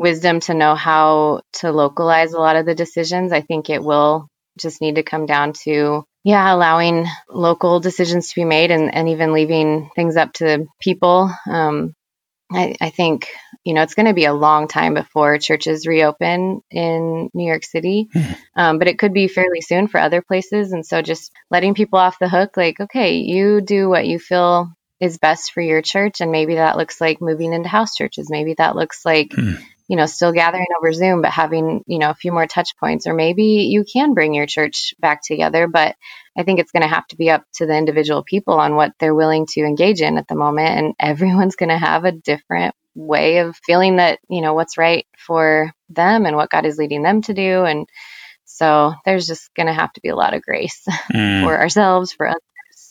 wisdom 0.00 0.40
to 0.40 0.54
know 0.54 0.74
how 0.74 1.42
to 1.52 1.70
localize 1.70 2.32
a 2.32 2.38
lot 2.38 2.56
of 2.56 2.64
the 2.64 2.74
decisions. 2.74 3.32
I 3.32 3.42
think 3.42 3.68
it 3.68 3.84
will 3.84 4.28
just 4.58 4.80
need 4.80 4.94
to 4.94 5.02
come 5.02 5.26
down 5.26 5.52
to, 5.64 6.04
yeah, 6.24 6.54
allowing 6.54 7.06
local 7.28 7.80
decisions 7.80 8.28
to 8.28 8.34
be 8.34 8.46
made 8.46 8.70
and, 8.70 8.94
and 8.94 9.10
even 9.10 9.34
leaving 9.34 9.90
things 9.94 10.16
up 10.16 10.32
to 10.34 10.66
people. 10.80 11.30
Um, 11.46 11.92
I, 12.50 12.74
I 12.80 12.88
think, 12.88 13.28
you 13.62 13.74
know, 13.74 13.82
it's 13.82 13.94
going 13.94 14.06
to 14.06 14.14
be 14.14 14.24
a 14.24 14.32
long 14.32 14.68
time 14.68 14.94
before 14.94 15.36
churches 15.36 15.86
reopen 15.86 16.62
in 16.70 17.28
New 17.34 17.46
York 17.46 17.64
City, 17.64 18.08
hmm. 18.10 18.32
um, 18.56 18.78
but 18.78 18.88
it 18.88 18.98
could 18.98 19.12
be 19.12 19.28
fairly 19.28 19.60
soon 19.60 19.86
for 19.86 20.00
other 20.00 20.22
places. 20.22 20.72
And 20.72 20.84
so 20.84 21.02
just 21.02 21.30
letting 21.50 21.74
people 21.74 21.98
off 21.98 22.18
the 22.18 22.28
hook, 22.28 22.56
like, 22.56 22.80
okay, 22.80 23.18
you 23.18 23.60
do 23.60 23.90
what 23.90 24.06
you 24.06 24.18
feel 24.18 24.72
is 24.98 25.18
best 25.18 25.52
for 25.52 25.60
your 25.60 25.82
church. 25.82 26.22
And 26.22 26.32
maybe 26.32 26.54
that 26.54 26.78
looks 26.78 27.00
like 27.02 27.20
moving 27.20 27.52
into 27.52 27.68
house 27.68 27.94
churches. 27.94 28.30
Maybe 28.30 28.54
that 28.54 28.76
looks 28.76 29.04
like, 29.04 29.34
hmm 29.34 29.56
you 29.90 29.96
know, 29.96 30.06
still 30.06 30.30
gathering 30.30 30.68
over 30.78 30.92
Zoom, 30.92 31.20
but 31.20 31.32
having, 31.32 31.82
you 31.88 31.98
know, 31.98 32.10
a 32.10 32.14
few 32.14 32.30
more 32.30 32.46
touch 32.46 32.76
points, 32.76 33.08
or 33.08 33.12
maybe 33.12 33.42
you 33.42 33.84
can 33.84 34.14
bring 34.14 34.34
your 34.34 34.46
church 34.46 34.94
back 35.00 35.20
together. 35.20 35.66
But 35.66 35.96
I 36.38 36.44
think 36.44 36.60
it's 36.60 36.70
going 36.70 36.84
to 36.84 36.88
have 36.88 37.08
to 37.08 37.16
be 37.16 37.28
up 37.28 37.42
to 37.54 37.66
the 37.66 37.76
individual 37.76 38.22
people 38.22 38.54
on 38.54 38.76
what 38.76 38.92
they're 39.00 39.16
willing 39.16 39.46
to 39.46 39.62
engage 39.62 40.00
in 40.00 40.16
at 40.16 40.28
the 40.28 40.36
moment. 40.36 40.68
And 40.68 40.94
everyone's 41.00 41.56
going 41.56 41.70
to 41.70 41.76
have 41.76 42.04
a 42.04 42.12
different 42.12 42.76
way 42.94 43.38
of 43.38 43.56
feeling 43.66 43.96
that, 43.96 44.20
you 44.28 44.42
know, 44.42 44.54
what's 44.54 44.78
right 44.78 45.08
for 45.18 45.72
them 45.88 46.24
and 46.24 46.36
what 46.36 46.50
God 46.50 46.66
is 46.66 46.78
leading 46.78 47.02
them 47.02 47.22
to 47.22 47.34
do. 47.34 47.64
And 47.64 47.88
so 48.44 48.94
there's 49.04 49.26
just 49.26 49.52
going 49.54 49.66
to 49.66 49.72
have 49.72 49.92
to 49.94 50.00
be 50.00 50.10
a 50.10 50.16
lot 50.16 50.34
of 50.34 50.42
grace 50.42 50.84
mm. 51.12 51.42
for 51.42 51.58
ourselves, 51.58 52.12
for 52.12 52.28
others. 52.28 52.40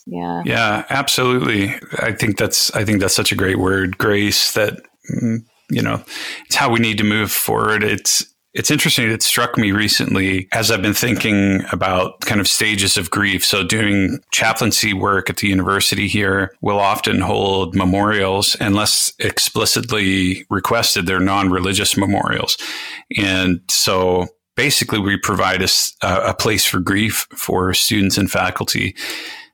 Yeah. 0.06 0.42
Yeah, 0.44 0.84
absolutely. 0.90 1.76
I 1.98 2.12
think 2.12 2.36
that's 2.36 2.70
I 2.72 2.84
think 2.84 3.00
that's 3.00 3.16
such 3.16 3.32
a 3.32 3.36
great 3.36 3.58
word, 3.58 3.96
grace 3.96 4.52
that 4.52 4.82
mm, 5.10 5.46
you 5.70 5.82
know, 5.82 6.02
it's 6.46 6.56
how 6.56 6.70
we 6.70 6.80
need 6.80 6.98
to 6.98 7.04
move 7.04 7.30
forward. 7.30 7.82
It's 7.82 8.26
it's 8.52 8.70
interesting. 8.70 9.08
It 9.08 9.22
struck 9.22 9.56
me 9.56 9.70
recently 9.70 10.48
as 10.52 10.70
I've 10.70 10.82
been 10.82 10.92
thinking 10.92 11.64
about 11.70 12.20
kind 12.22 12.40
of 12.40 12.48
stages 12.48 12.96
of 12.96 13.10
grief. 13.10 13.44
So, 13.44 13.62
doing 13.62 14.18
chaplaincy 14.32 14.92
work 14.92 15.30
at 15.30 15.36
the 15.36 15.46
university 15.46 16.08
here, 16.08 16.52
we'll 16.60 16.80
often 16.80 17.20
hold 17.20 17.76
memorials, 17.76 18.56
unless 18.60 19.12
explicitly 19.20 20.46
requested, 20.50 21.06
they're 21.06 21.20
non 21.20 21.50
religious 21.50 21.96
memorials. 21.96 22.58
And 23.16 23.60
so, 23.68 24.26
basically, 24.56 24.98
we 24.98 25.16
provide 25.16 25.62
a, 25.62 25.68
a 26.02 26.34
place 26.34 26.64
for 26.64 26.80
grief 26.80 27.28
for 27.36 27.72
students 27.72 28.18
and 28.18 28.28
faculty. 28.28 28.96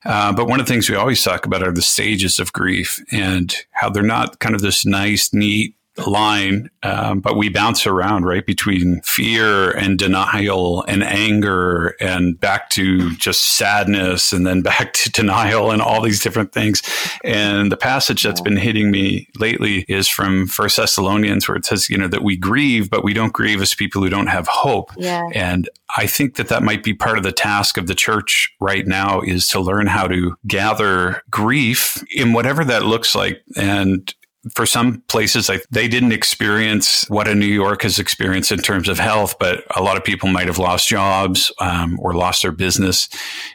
Uh, 0.06 0.32
but 0.32 0.46
one 0.46 0.60
of 0.60 0.66
the 0.66 0.72
things 0.72 0.88
we 0.88 0.96
always 0.96 1.22
talk 1.22 1.44
about 1.44 1.62
are 1.62 1.72
the 1.72 1.82
stages 1.82 2.38
of 2.38 2.52
grief 2.52 3.04
and 3.10 3.54
how 3.72 3.90
they're 3.90 4.02
not 4.02 4.38
kind 4.38 4.54
of 4.54 4.62
this 4.62 4.86
nice, 4.86 5.34
neat 5.34 5.74
line, 6.06 6.70
um, 6.82 7.20
but 7.20 7.36
we 7.36 7.48
bounce 7.48 7.86
around 7.86 8.24
right 8.24 8.44
between 8.44 9.00
fear 9.02 9.70
and 9.70 9.98
denial 9.98 10.84
and 10.84 11.02
anger 11.02 11.96
and 12.00 12.38
back 12.38 12.70
to 12.70 13.14
just 13.16 13.56
sadness 13.56 14.32
and 14.32 14.46
then 14.46 14.62
back 14.66 14.92
to 14.92 15.10
denial 15.10 15.70
and 15.70 15.80
all 15.80 16.02
these 16.02 16.22
different 16.22 16.52
things. 16.52 16.82
And 17.24 17.70
the 17.72 17.76
passage 17.76 18.22
that's 18.22 18.40
been 18.40 18.56
hitting 18.56 18.90
me 18.90 19.28
lately 19.38 19.84
is 19.88 20.08
from 20.08 20.46
First 20.46 20.76
Thessalonians, 20.76 21.48
where 21.48 21.56
it 21.56 21.64
says, 21.64 21.88
you 21.88 21.98
know, 21.98 22.08
that 22.08 22.22
we 22.22 22.36
grieve, 22.36 22.90
but 22.90 23.04
we 23.04 23.14
don't 23.14 23.32
grieve 23.32 23.60
as 23.62 23.74
people 23.74 24.02
who 24.02 24.08
don't 24.08 24.28
have 24.28 24.46
hope. 24.48 24.92
Yeah. 24.96 25.28
And 25.34 25.68
I 25.96 26.06
think 26.06 26.36
that 26.36 26.48
that 26.48 26.62
might 26.62 26.82
be 26.82 26.92
part 26.92 27.16
of 27.16 27.24
the 27.24 27.32
task 27.32 27.78
of 27.78 27.86
the 27.86 27.94
church 27.94 28.54
right 28.60 28.86
now 28.86 29.20
is 29.20 29.48
to 29.48 29.60
learn 29.60 29.86
how 29.86 30.08
to 30.08 30.36
gather 30.46 31.22
grief 31.30 32.02
in 32.14 32.32
whatever 32.32 32.64
that 32.64 32.84
looks 32.84 33.14
like 33.14 33.42
and 33.56 34.14
for 34.54 34.66
some 34.66 35.02
places, 35.08 35.50
I, 35.50 35.60
they 35.70 35.88
didn't 35.88 36.12
experience 36.12 37.04
what 37.08 37.28
a 37.28 37.34
New 37.34 37.46
York 37.46 37.82
has 37.82 37.98
experienced 37.98 38.52
in 38.52 38.58
terms 38.58 38.88
of 38.88 38.98
health, 38.98 39.36
but 39.38 39.64
a 39.76 39.82
lot 39.82 39.96
of 39.96 40.04
people 40.04 40.28
might 40.28 40.46
have 40.46 40.58
lost 40.58 40.88
jobs 40.88 41.52
um, 41.60 41.98
or 42.00 42.14
lost 42.14 42.42
their 42.42 42.52
business. 42.52 43.08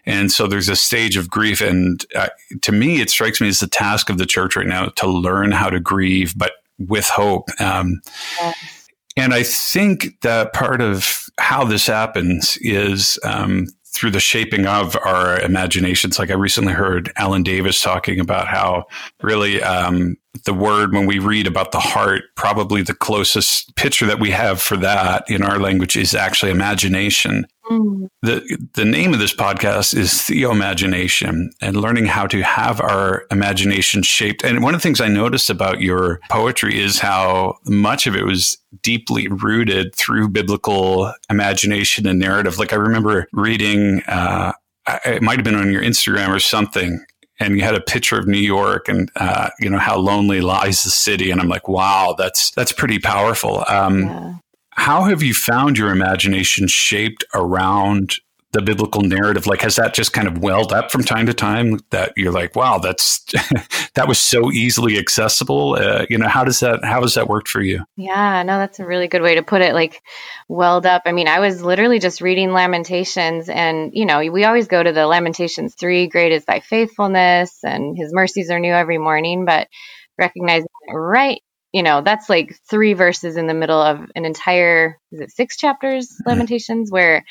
And 0.05 0.31
so 0.31 0.47
there's 0.47 0.69
a 0.69 0.75
stage 0.75 1.17
of 1.17 1.29
grief. 1.29 1.61
And 1.61 2.05
uh, 2.15 2.29
to 2.61 2.71
me, 2.71 3.01
it 3.01 3.09
strikes 3.09 3.39
me 3.41 3.47
as 3.47 3.59
the 3.59 3.67
task 3.67 4.09
of 4.09 4.17
the 4.17 4.25
church 4.25 4.55
right 4.55 4.67
now 4.67 4.87
to 4.87 5.07
learn 5.07 5.51
how 5.51 5.69
to 5.69 5.79
grieve, 5.79 6.33
but 6.37 6.53
with 6.77 7.07
hope. 7.07 7.49
Um, 7.59 8.01
And 9.17 9.33
I 9.33 9.43
think 9.43 10.21
that 10.21 10.53
part 10.53 10.79
of 10.79 11.25
how 11.37 11.65
this 11.65 11.87
happens 11.87 12.57
is 12.61 13.19
um, 13.23 13.67
through 13.93 14.11
the 14.11 14.19
shaping 14.19 14.65
of 14.65 14.95
our 15.03 15.39
imaginations. 15.41 16.17
Like 16.17 16.31
I 16.31 16.35
recently 16.35 16.73
heard 16.73 17.11
Alan 17.17 17.43
Davis 17.43 17.81
talking 17.81 18.19
about 18.19 18.47
how 18.47 18.85
really 19.21 19.61
um, 19.61 20.15
the 20.45 20.53
word 20.53 20.93
when 20.93 21.05
we 21.05 21.19
read 21.19 21.45
about 21.45 21.71
the 21.71 21.79
heart, 21.79 22.23
probably 22.35 22.81
the 22.81 22.93
closest 22.93 23.75
picture 23.75 24.05
that 24.05 24.19
we 24.19 24.31
have 24.31 24.61
for 24.61 24.77
that 24.77 25.25
in 25.29 25.43
our 25.43 25.59
language 25.59 25.97
is 25.97 26.15
actually 26.15 26.51
imagination. 26.51 27.45
The 28.21 28.67
the 28.73 28.85
name 28.85 29.13
of 29.13 29.19
this 29.19 29.33
podcast 29.33 29.95
is 29.95 30.11
Theoimagination 30.11 31.49
and 31.61 31.77
learning 31.77 32.05
how 32.05 32.27
to 32.27 32.41
have 32.41 32.79
our 32.81 33.25
imagination 33.31 34.03
shaped. 34.03 34.43
And 34.43 34.63
one 34.63 34.73
of 34.75 34.81
the 34.81 34.83
things 34.83 35.01
I 35.01 35.07
noticed 35.07 35.49
about 35.49 35.81
your 35.81 36.19
poetry 36.29 36.79
is 36.79 36.99
how 36.99 37.57
much 37.65 38.07
of 38.07 38.15
it 38.15 38.25
was 38.25 38.57
deeply 38.81 39.27
rooted 39.27 39.95
through 39.95 40.29
biblical 40.29 41.13
imagination 41.29 42.07
and 42.07 42.19
narrative. 42.19 42.57
Like 42.57 42.73
I 42.73 42.77
remember 42.77 43.27
reading 43.33 44.01
uh, 44.07 44.53
it 45.05 45.21
might 45.21 45.37
have 45.37 45.45
been 45.45 45.55
on 45.55 45.71
your 45.71 45.81
Instagram 45.81 46.29
or 46.29 46.39
something 46.39 47.03
and 47.41 47.57
you 47.57 47.63
had 47.63 47.75
a 47.75 47.81
picture 47.81 48.19
of 48.19 48.27
New 48.27 48.37
York 48.37 48.87
and 48.87 49.11
uh, 49.15 49.49
you 49.59 49.69
know 49.69 49.79
how 49.79 49.97
lonely 49.97 50.41
lies 50.41 50.83
the 50.83 50.91
city, 50.91 51.31
and 51.31 51.41
I'm 51.41 51.49
like, 51.49 51.67
wow, 51.67 52.13
that's 52.17 52.51
that's 52.51 52.71
pretty 52.71 52.99
powerful. 52.99 53.65
Um, 53.67 54.01
yeah. 54.03 54.33
How 54.71 55.03
have 55.03 55.21
you 55.21 55.33
found 55.33 55.77
your 55.77 55.91
imagination 55.91 56.67
shaped 56.67 57.25
around 57.33 58.15
the 58.53 58.61
biblical 58.61 59.01
narrative? 59.01 59.47
Like 59.47 59.61
has 59.61 59.75
that 59.77 59.93
just 59.93 60.13
kind 60.13 60.27
of 60.27 60.39
welled 60.39 60.73
up 60.73 60.91
from 60.91 61.03
time 61.03 61.25
to 61.25 61.33
time 61.33 61.79
that 61.91 62.13
you're 62.17 62.31
like 62.31 62.55
wow 62.55 62.77
that's 62.77 63.23
that 63.95 64.07
was 64.07 64.17
so 64.17 64.51
easily 64.51 64.97
accessible 64.97 65.75
uh, 65.75 66.05
you 66.09 66.17
know 66.17 66.27
how 66.27 66.43
does 66.43 66.59
that 66.59 66.83
how 66.83 67.01
has 67.01 67.13
that 67.15 67.27
worked 67.27 67.47
for 67.47 67.61
you? 67.61 67.83
Yeah 67.95 68.43
no 68.43 68.57
that's 68.57 68.79
a 68.79 68.85
really 68.85 69.07
good 69.07 69.21
way 69.21 69.35
to 69.35 69.43
put 69.43 69.61
it 69.61 69.73
like 69.73 70.01
welled 70.47 70.85
up. 70.85 71.03
I 71.05 71.11
mean 71.11 71.27
i 71.27 71.39
was 71.39 71.61
literally 71.61 71.99
just 71.99 72.21
reading 72.21 72.51
lamentations 72.51 73.49
and 73.49 73.91
you 73.93 74.05
know 74.05 74.19
we 74.31 74.43
always 74.43 74.67
go 74.67 74.81
to 74.81 74.91
the 74.91 75.07
lamentations 75.07 75.75
3 75.75 76.07
great 76.07 76.31
is 76.31 76.45
thy 76.45 76.59
faithfulness 76.59 77.59
and 77.63 77.97
his 77.97 78.13
mercies 78.13 78.49
are 78.49 78.59
new 78.59 78.73
every 78.73 78.97
morning 78.97 79.45
but 79.45 79.67
recognizing 80.17 80.67
right 80.93 81.41
you 81.73 81.83
know 81.83 82.01
that's 82.01 82.29
like 82.29 82.55
three 82.69 82.93
verses 82.93 83.37
in 83.37 83.47
the 83.47 83.53
middle 83.53 83.81
of 83.81 83.99
an 84.15 84.25
entire 84.25 84.97
is 85.11 85.21
it 85.21 85.31
six 85.31 85.57
chapters 85.57 86.07
mm-hmm. 86.07 86.29
lamentations 86.29 86.91
where 86.91 87.23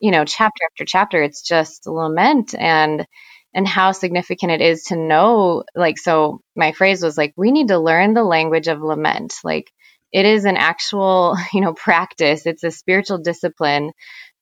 you 0.00 0.10
know, 0.10 0.24
chapter 0.24 0.64
after 0.70 0.84
chapter, 0.84 1.22
it's 1.22 1.42
just 1.42 1.86
lament 1.86 2.54
and 2.56 3.06
and 3.54 3.66
how 3.66 3.92
significant 3.92 4.52
it 4.52 4.60
is 4.60 4.84
to 4.84 4.96
know 4.96 5.64
like 5.74 5.98
so 5.98 6.40
my 6.54 6.72
phrase 6.72 7.02
was 7.02 7.16
like 7.16 7.32
we 7.36 7.50
need 7.50 7.68
to 7.68 7.78
learn 7.78 8.12
the 8.12 8.22
language 8.22 8.68
of 8.68 8.82
lament 8.82 9.34
like 9.42 9.70
it 10.12 10.26
is 10.26 10.44
an 10.44 10.58
actual 10.58 11.34
you 11.54 11.62
know 11.62 11.72
practice 11.72 12.44
it's 12.44 12.62
a 12.62 12.70
spiritual 12.70 13.18
discipline 13.18 13.90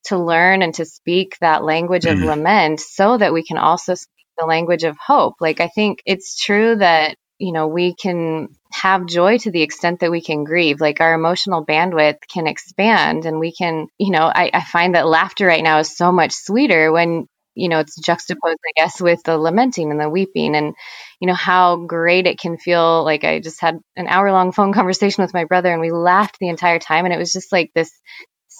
to 0.03 0.19
learn 0.19 0.61
and 0.61 0.73
to 0.73 0.83
speak 0.83 1.37
that 1.39 1.63
language 1.63 2.03
mm-hmm. 2.03 2.21
of 2.21 2.27
lament 2.27 2.81
so 2.81 3.17
that 3.17 3.33
we 3.33 3.43
can 3.43 3.57
also 3.57 3.95
speak 3.95 4.25
the 4.37 4.45
language 4.45 4.83
of 4.83 4.97
hope 4.97 5.35
like 5.39 5.61
i 5.61 5.69
think 5.69 5.99
it's 6.05 6.37
true 6.37 6.75
that 6.75 7.15
you 7.39 7.53
know 7.53 7.67
we 7.67 7.95
can 7.95 8.49
have 8.71 9.05
joy 9.05 9.37
to 9.39 9.51
the 9.51 9.61
extent 9.61 10.01
that 10.01 10.11
we 10.11 10.21
can 10.21 10.43
grieve. 10.43 10.81
Like 10.81 11.01
our 11.01 11.13
emotional 11.13 11.65
bandwidth 11.65 12.19
can 12.31 12.47
expand 12.47 13.25
and 13.25 13.39
we 13.39 13.51
can, 13.51 13.87
you 13.97 14.11
know, 14.11 14.23
I, 14.33 14.49
I 14.53 14.63
find 14.63 14.95
that 14.95 15.07
laughter 15.07 15.45
right 15.45 15.63
now 15.63 15.79
is 15.79 15.95
so 15.95 16.11
much 16.11 16.33
sweeter 16.33 16.91
when 16.91 17.27
you 17.57 17.69
know, 17.69 17.79
it's 17.79 17.99
juxtaposed, 17.99 18.59
I 18.63 18.71
guess, 18.75 19.01
with 19.01 19.23
the 19.23 19.35
lamenting 19.35 19.89
and 19.89 19.99
the 19.99 20.09
weeping 20.09 20.55
and, 20.55 20.75
you 21.19 21.27
know, 21.27 21.33
how 21.33 21.77
great 21.77 22.27
it 22.27 22.39
can 22.39 22.57
feel. 22.57 23.03
Like 23.03 23.23
I 23.23 23.39
just 23.39 23.59
had 23.59 23.79
an 23.95 24.07
hour 24.07 24.31
long 24.31 24.51
phone 24.51 24.73
conversation 24.75 25.23
with 25.23 25.33
my 25.33 25.45
brother 25.45 25.71
and 25.71 25.81
we 25.81 25.91
laughed 25.91 26.37
the 26.39 26.49
entire 26.49 26.77
time. 26.77 27.05
And 27.05 27.13
it 27.13 27.17
was 27.17 27.33
just 27.33 27.51
like 27.51 27.71
this 27.73 27.91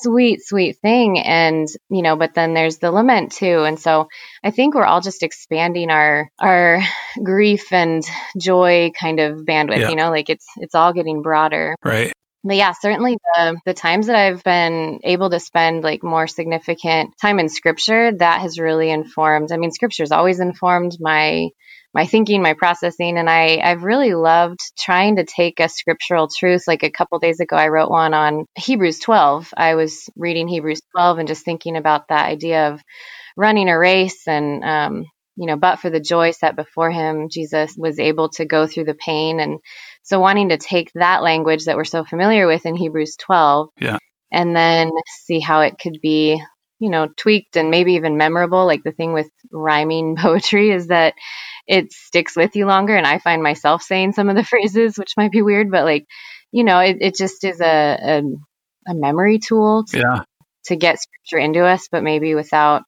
sweet, 0.01 0.41
sweet 0.43 0.77
thing. 0.79 1.19
And, 1.19 1.67
you 1.89 2.01
know, 2.01 2.15
but 2.15 2.33
then 2.33 2.53
there's 2.53 2.77
the 2.77 2.91
lament 2.91 3.31
too. 3.31 3.63
And 3.63 3.79
so 3.79 4.07
I 4.43 4.51
think 4.51 4.75
we're 4.75 4.85
all 4.85 5.01
just 5.01 5.23
expanding 5.23 5.89
our, 5.89 6.31
our 6.39 6.81
grief 7.23 7.71
and 7.71 8.03
joy 8.39 8.91
kind 8.99 9.19
of 9.19 9.39
bandwidth, 9.39 9.79
yeah. 9.79 9.89
you 9.89 9.95
know, 9.95 10.09
like 10.09 10.29
it's, 10.29 10.47
it's 10.57 10.75
all 10.75 10.93
getting 10.93 11.21
broader. 11.21 11.75
Right 11.83 12.13
but 12.43 12.55
yeah, 12.55 12.71
certainly 12.71 13.17
the 13.35 13.59
the 13.65 13.73
times 13.73 14.07
that 14.07 14.15
I've 14.15 14.43
been 14.43 14.99
able 15.03 15.29
to 15.31 15.39
spend 15.39 15.83
like 15.83 16.01
more 16.01 16.27
significant 16.27 17.17
time 17.21 17.39
in 17.39 17.49
scripture, 17.49 18.11
that 18.13 18.41
has 18.41 18.57
really 18.57 18.89
informed. 18.89 19.51
I 19.51 19.57
mean, 19.57 19.71
scripture's 19.71 20.11
always 20.11 20.39
informed 20.39 20.97
my 20.99 21.49
my 21.97 22.05
thinking, 22.05 22.43
my 22.43 22.53
processing, 22.53 23.17
and 23.17 23.27
I 23.27 23.57
I've 23.57 23.81
really 23.81 24.13
loved 24.13 24.59
trying 24.77 25.15
to 25.15 25.25
take 25.25 25.59
a 25.59 25.67
scriptural 25.67 26.27
truth. 26.27 26.65
Like 26.67 26.83
a 26.83 26.91
couple 26.91 27.17
days 27.17 27.39
ago, 27.39 27.55
I 27.55 27.69
wrote 27.69 27.89
one 27.89 28.13
on 28.13 28.45
Hebrews 28.55 28.99
12. 28.99 29.51
I 29.57 29.73
was 29.73 30.07
reading 30.15 30.47
Hebrews 30.47 30.81
12 30.95 31.17
and 31.17 31.27
just 31.27 31.43
thinking 31.43 31.75
about 31.75 32.09
that 32.09 32.27
idea 32.27 32.69
of 32.69 32.83
running 33.35 33.67
a 33.67 33.79
race 33.79 34.27
and 34.27 34.63
um, 34.63 35.05
you 35.37 35.47
know, 35.47 35.55
but 35.55 35.77
for 35.79 35.89
the 35.89 35.99
joy 35.99 36.31
set 36.31 36.55
before 36.55 36.91
him, 36.91 37.29
Jesus 37.29 37.73
was 37.75 37.97
able 37.97 38.29
to 38.29 38.45
go 38.45 38.67
through 38.67 38.85
the 38.85 38.93
pain. 38.93 39.39
And 39.39 39.57
so 40.03 40.19
wanting 40.19 40.49
to 40.49 40.57
take 40.57 40.91
that 40.93 41.23
language 41.23 41.65
that 41.65 41.77
we're 41.77 41.83
so 41.83 42.05
familiar 42.05 42.45
with 42.45 42.67
in 42.67 42.75
Hebrews 42.75 43.15
12 43.15 43.69
yeah. 43.81 43.97
and 44.31 44.55
then 44.55 44.91
see 45.25 45.39
how 45.39 45.61
it 45.61 45.79
could 45.81 45.97
be, 45.99 46.39
you 46.77 46.91
know, 46.91 47.07
tweaked 47.17 47.57
and 47.57 47.71
maybe 47.71 47.93
even 47.93 48.17
memorable. 48.17 48.67
Like 48.67 48.83
the 48.83 48.91
thing 48.91 49.13
with 49.13 49.31
rhyming 49.51 50.15
poetry 50.19 50.69
is 50.69 50.87
that 50.87 51.15
it 51.67 51.91
sticks 51.91 52.36
with 52.36 52.55
you 52.55 52.65
longer. 52.65 52.95
And 52.95 53.05
I 53.05 53.19
find 53.19 53.43
myself 53.43 53.83
saying 53.83 54.13
some 54.13 54.29
of 54.29 54.36
the 54.36 54.43
phrases, 54.51 54.97
which 54.97 55.13
might 55.17 55.31
be 55.31 55.41
weird, 55.41 55.71
but 55.71 55.83
like, 55.86 56.05
you 56.51 56.63
know, 56.63 56.79
it, 56.79 56.97
it 57.01 57.15
just 57.15 57.43
is 57.43 57.59
a, 57.62 57.97
a, 58.01 58.91
a 58.91 58.93
memory 58.93 59.39
tool 59.39 59.86
to, 59.89 59.97
yeah. 60.00 60.24
to 60.65 60.75
get 60.75 61.00
scripture 61.00 61.43
into 61.43 61.65
us, 61.65 61.88
but 61.91 62.03
maybe 62.03 62.36
without 62.36 62.83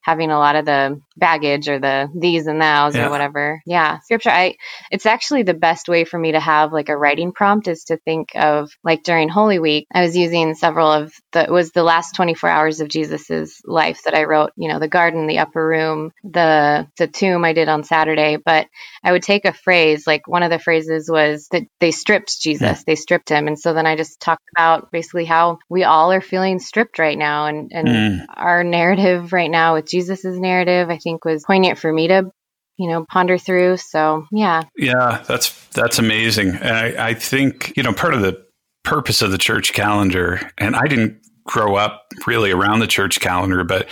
having 0.00 0.30
a 0.30 0.38
lot 0.38 0.56
of 0.56 0.64
the 0.66 1.00
baggage 1.16 1.68
or 1.68 1.78
the 1.78 2.08
these 2.14 2.46
and 2.46 2.60
thous 2.60 2.94
yeah. 2.94 3.06
or 3.06 3.10
whatever. 3.10 3.62
Yeah, 3.66 4.00
scripture. 4.00 4.30
I 4.30 4.56
it's 4.90 5.06
actually 5.06 5.42
the 5.42 5.54
best 5.54 5.88
way 5.88 6.04
for 6.04 6.18
me 6.18 6.32
to 6.32 6.40
have 6.40 6.72
like 6.72 6.88
a 6.88 6.96
writing 6.96 7.32
prompt 7.32 7.68
is 7.68 7.84
to 7.84 7.96
think 7.98 8.30
of 8.34 8.70
like 8.82 9.02
during 9.02 9.28
Holy 9.28 9.58
Week. 9.58 9.86
I 9.92 10.02
was 10.02 10.16
using 10.16 10.54
several 10.54 10.90
of 10.90 11.12
the 11.32 11.44
it 11.44 11.50
was 11.50 11.70
the 11.70 11.82
last 11.82 12.14
24 12.14 12.48
hours 12.48 12.80
of 12.80 12.88
Jesus's 12.88 13.60
life 13.64 14.02
that 14.04 14.14
I 14.14 14.24
wrote. 14.24 14.50
You 14.56 14.68
know, 14.68 14.78
the 14.78 14.88
garden, 14.88 15.26
the 15.26 15.38
upper 15.38 15.66
room, 15.66 16.10
the 16.22 16.88
the 16.98 17.06
tomb. 17.06 17.44
I 17.44 17.52
did 17.52 17.68
on 17.68 17.84
Saturday, 17.84 18.38
but 18.44 18.66
I 19.02 19.12
would 19.12 19.22
take 19.22 19.44
a 19.44 19.52
phrase 19.52 20.06
like 20.06 20.26
one 20.26 20.42
of 20.42 20.50
the 20.50 20.58
phrases 20.58 21.08
was 21.10 21.48
that 21.52 21.64
they 21.80 21.90
stripped 21.90 22.40
Jesus, 22.40 22.62
yeah. 22.62 22.82
they 22.86 22.94
stripped 22.94 23.28
him, 23.28 23.46
and 23.46 23.58
so 23.58 23.74
then 23.74 23.86
I 23.86 23.96
just 23.96 24.20
talked 24.20 24.48
about 24.56 24.90
basically 24.90 25.24
how 25.24 25.58
we 25.68 25.84
all 25.84 26.12
are 26.12 26.20
feeling 26.20 26.58
stripped 26.58 26.98
right 26.98 27.18
now, 27.18 27.46
and 27.46 27.70
and 27.72 27.88
mm. 27.88 28.26
our 28.34 28.64
narrative 28.64 29.32
right 29.32 29.50
now 29.50 29.74
with 29.74 29.86
Jesus's 29.86 30.38
narrative. 30.38 30.90
I 30.90 30.98
think 31.04 31.24
was 31.24 31.44
poignant 31.44 31.78
for 31.78 31.92
me 31.92 32.08
to 32.08 32.30
you 32.78 32.88
know 32.88 33.06
ponder 33.08 33.38
through. 33.38 33.76
So 33.76 34.26
yeah. 34.32 34.62
Yeah 34.76 35.22
that's 35.28 35.68
that's 35.68 36.00
amazing. 36.00 36.56
And 36.56 36.76
I, 36.76 37.10
I 37.10 37.14
think 37.14 37.72
you 37.76 37.84
know 37.84 37.92
part 37.92 38.14
of 38.14 38.22
the 38.22 38.44
purpose 38.84 39.22
of 39.22 39.32
the 39.32 39.38
church 39.38 39.72
calendar 39.72 40.38
and 40.58 40.76
i 40.76 40.86
didn't 40.86 41.18
grow 41.44 41.74
up 41.74 42.06
really 42.26 42.52
around 42.52 42.78
the 42.78 42.86
church 42.86 43.18
calendar 43.18 43.64
but 43.64 43.88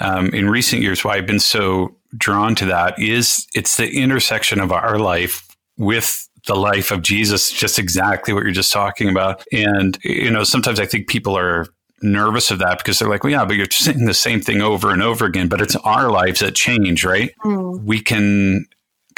um, 0.00 0.28
in 0.28 0.48
recent 0.48 0.80
years 0.80 1.04
why 1.04 1.16
i've 1.16 1.26
been 1.26 1.40
so 1.40 1.94
drawn 2.16 2.54
to 2.54 2.64
that 2.64 2.98
is 2.98 3.46
it's 3.54 3.76
the 3.76 3.90
intersection 3.90 4.60
of 4.60 4.72
our 4.72 4.98
life 4.98 5.46
with 5.76 6.28
the 6.46 6.54
life 6.54 6.90
of 6.90 7.02
jesus 7.02 7.50
just 7.50 7.78
exactly 7.78 8.32
what 8.32 8.42
you're 8.42 8.52
just 8.52 8.72
talking 8.72 9.08
about. 9.08 9.44
And 9.52 9.98
you 10.02 10.30
know 10.30 10.44
sometimes 10.44 10.80
i 10.80 10.86
think 10.86 11.08
people 11.08 11.36
are 11.36 11.66
nervous 12.02 12.50
of 12.50 12.58
that 12.60 12.78
because 12.78 12.98
they're 12.98 13.08
like, 13.08 13.24
well, 13.24 13.32
yeah, 13.32 13.44
but 13.44 13.56
you're 13.56 13.66
saying 13.70 14.06
the 14.06 14.14
same 14.14 14.40
thing 14.40 14.60
over 14.60 14.90
and 14.90 15.02
over 15.02 15.24
again, 15.24 15.48
but 15.48 15.60
it's 15.60 15.76
our 15.76 16.10
lives 16.10 16.40
that 16.40 16.54
change, 16.54 17.04
right? 17.04 17.32
Mm. 17.44 17.82
We 17.84 18.00
can 18.00 18.66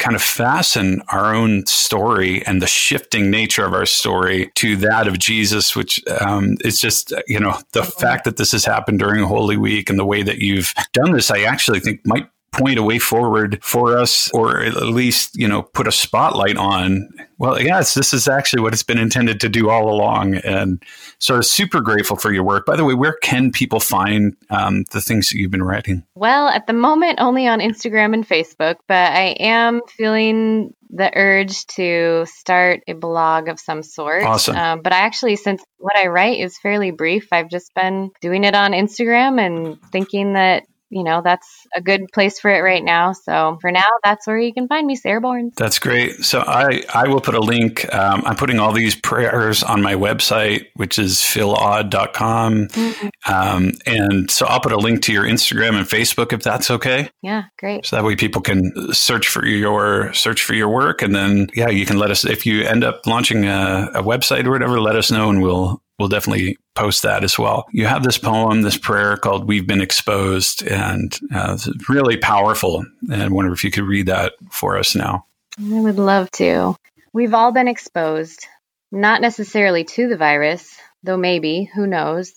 kind 0.01 0.15
of 0.15 0.21
fasten 0.21 0.99
our 1.09 1.33
own 1.33 1.63
story 1.67 2.43
and 2.47 2.59
the 2.59 2.67
shifting 2.67 3.29
nature 3.29 3.63
of 3.63 3.73
our 3.73 3.85
story 3.85 4.51
to 4.55 4.75
that 4.77 5.07
of 5.07 5.19
Jesus, 5.19 5.75
which 5.75 6.01
um, 6.19 6.57
is 6.61 6.79
just, 6.79 7.13
you 7.27 7.39
know, 7.39 7.55
the 7.73 7.81
mm-hmm. 7.81 8.01
fact 8.01 8.23
that 8.23 8.37
this 8.37 8.51
has 8.51 8.65
happened 8.65 8.97
during 8.97 9.23
Holy 9.23 9.57
Week 9.57 9.91
and 9.91 9.99
the 9.99 10.05
way 10.05 10.23
that 10.23 10.39
you've 10.39 10.73
done 10.93 11.11
this, 11.11 11.29
I 11.29 11.41
actually 11.41 11.81
think 11.81 12.01
might 12.03 12.27
point 12.51 12.77
a 12.77 12.83
way 12.83 12.99
forward 12.99 13.59
for 13.63 13.97
us 13.97 14.29
or 14.33 14.61
at 14.61 14.75
least 14.83 15.37
you 15.37 15.47
know 15.47 15.61
put 15.61 15.87
a 15.87 15.91
spotlight 15.91 16.57
on 16.57 17.07
well 17.37 17.61
yes 17.61 17.93
this 17.93 18.13
is 18.13 18.27
actually 18.27 18.61
what 18.61 18.73
it's 18.73 18.83
been 18.83 18.97
intended 18.97 19.39
to 19.39 19.47
do 19.47 19.69
all 19.69 19.89
along 19.89 20.35
and 20.35 20.83
so 21.17 21.35
I'm 21.35 21.43
super 21.43 21.79
grateful 21.79 22.17
for 22.17 22.33
your 22.33 22.43
work 22.43 22.65
by 22.65 22.75
the 22.75 22.83
way 22.83 22.93
where 22.93 23.17
can 23.21 23.51
people 23.51 23.79
find 23.79 24.35
um, 24.49 24.83
the 24.91 24.99
things 24.99 25.29
that 25.29 25.37
you've 25.37 25.51
been 25.51 25.63
writing 25.63 26.03
well 26.15 26.49
at 26.49 26.67
the 26.67 26.73
moment 26.73 27.19
only 27.21 27.47
on 27.47 27.59
instagram 27.59 28.13
and 28.13 28.27
facebook 28.27 28.75
but 28.87 29.13
i 29.13 29.35
am 29.39 29.81
feeling 29.87 30.73
the 30.93 31.09
urge 31.15 31.65
to 31.67 32.25
start 32.25 32.81
a 32.85 32.93
blog 32.93 33.47
of 33.47 33.59
some 33.59 33.81
sort. 33.81 34.23
Awesome. 34.23 34.57
Um, 34.57 34.81
but 34.81 34.91
I 34.91 34.99
actually, 34.99 35.37
since 35.37 35.63
what 35.77 35.97
I 35.97 36.07
write 36.07 36.39
is 36.39 36.57
fairly 36.57 36.91
brief, 36.91 37.27
I've 37.31 37.49
just 37.49 37.73
been 37.73 38.11
doing 38.19 38.43
it 38.43 38.55
on 38.55 38.73
Instagram 38.73 39.39
and 39.39 39.81
thinking 39.91 40.33
that 40.33 40.63
you 40.91 41.03
know, 41.03 41.21
that's 41.23 41.47
a 41.73 41.81
good 41.81 42.01
place 42.13 42.39
for 42.39 42.53
it 42.53 42.59
right 42.59 42.83
now. 42.83 43.13
So 43.13 43.57
for 43.61 43.71
now, 43.71 43.87
that's 44.03 44.27
where 44.27 44.37
you 44.37 44.53
can 44.53 44.67
find 44.67 44.85
me, 44.85 44.95
Sarah 44.95 45.21
Bourne. 45.21 45.51
That's 45.55 45.79
great. 45.79 46.25
So 46.25 46.41
I, 46.45 46.83
I 46.93 47.07
will 47.07 47.21
put 47.21 47.33
a 47.33 47.39
link. 47.39 47.91
Um, 47.93 48.23
I'm 48.25 48.35
putting 48.35 48.59
all 48.59 48.73
these 48.73 48.95
prayers 48.95 49.63
on 49.63 49.81
my 49.81 49.95
website, 49.95 50.67
which 50.75 50.99
is 50.99 51.15
philodd.com. 51.15 52.67
Mm-hmm. 52.67 53.33
Um, 53.33 53.71
and 53.85 54.29
so 54.29 54.45
I'll 54.45 54.59
put 54.59 54.73
a 54.73 54.77
link 54.77 55.01
to 55.03 55.13
your 55.13 55.23
Instagram 55.23 55.75
and 55.75 55.87
Facebook 55.87 56.33
if 56.33 56.43
that's 56.43 56.69
okay. 56.69 57.09
Yeah, 57.21 57.43
great. 57.57 57.85
So 57.85 57.95
that 57.95 58.03
way 58.03 58.17
people 58.17 58.41
can 58.41 58.93
search 58.93 59.29
for 59.29 59.45
your 59.45 60.13
search 60.13 60.43
for 60.43 60.53
your 60.53 60.69
work, 60.69 61.01
and 61.01 61.15
then 61.15 61.47
yeah, 61.53 61.69
you 61.69 61.85
can 61.85 61.97
let 61.97 62.11
us 62.11 62.25
if 62.25 62.45
you 62.45 62.63
end 62.63 62.83
up 62.83 63.05
launching 63.05 63.45
a, 63.45 63.89
a 63.95 64.03
website 64.03 64.45
or 64.45 64.51
whatever. 64.51 64.79
Let 64.81 64.95
us 64.95 65.11
know, 65.11 65.29
and 65.29 65.41
we'll 65.41 65.81
we'll 66.01 66.09
definitely 66.09 66.57
post 66.73 67.03
that 67.03 67.23
as 67.23 67.37
well. 67.37 67.67
You 67.71 67.85
have 67.85 68.03
this 68.03 68.17
poem, 68.17 68.63
this 68.63 68.77
prayer 68.77 69.17
called 69.17 69.47
We've 69.47 69.67
Been 69.67 69.81
Exposed, 69.81 70.65
and 70.65 71.13
uh, 71.33 71.53
it's 71.53 71.89
really 71.89 72.17
powerful. 72.17 72.83
And 73.11 73.21
I 73.21 73.27
wonder 73.27 73.53
if 73.53 73.63
you 73.63 73.69
could 73.69 73.83
read 73.83 74.07
that 74.07 74.33
for 74.49 74.79
us 74.79 74.95
now. 74.95 75.27
I 75.59 75.79
would 75.79 75.99
love 75.99 76.31
to. 76.31 76.75
We've 77.13 77.35
all 77.35 77.51
been 77.51 77.67
exposed, 77.67 78.47
not 78.91 79.21
necessarily 79.21 79.83
to 79.83 80.07
the 80.07 80.17
virus, 80.17 80.75
though 81.03 81.17
maybe, 81.17 81.69
who 81.75 81.85
knows. 81.85 82.33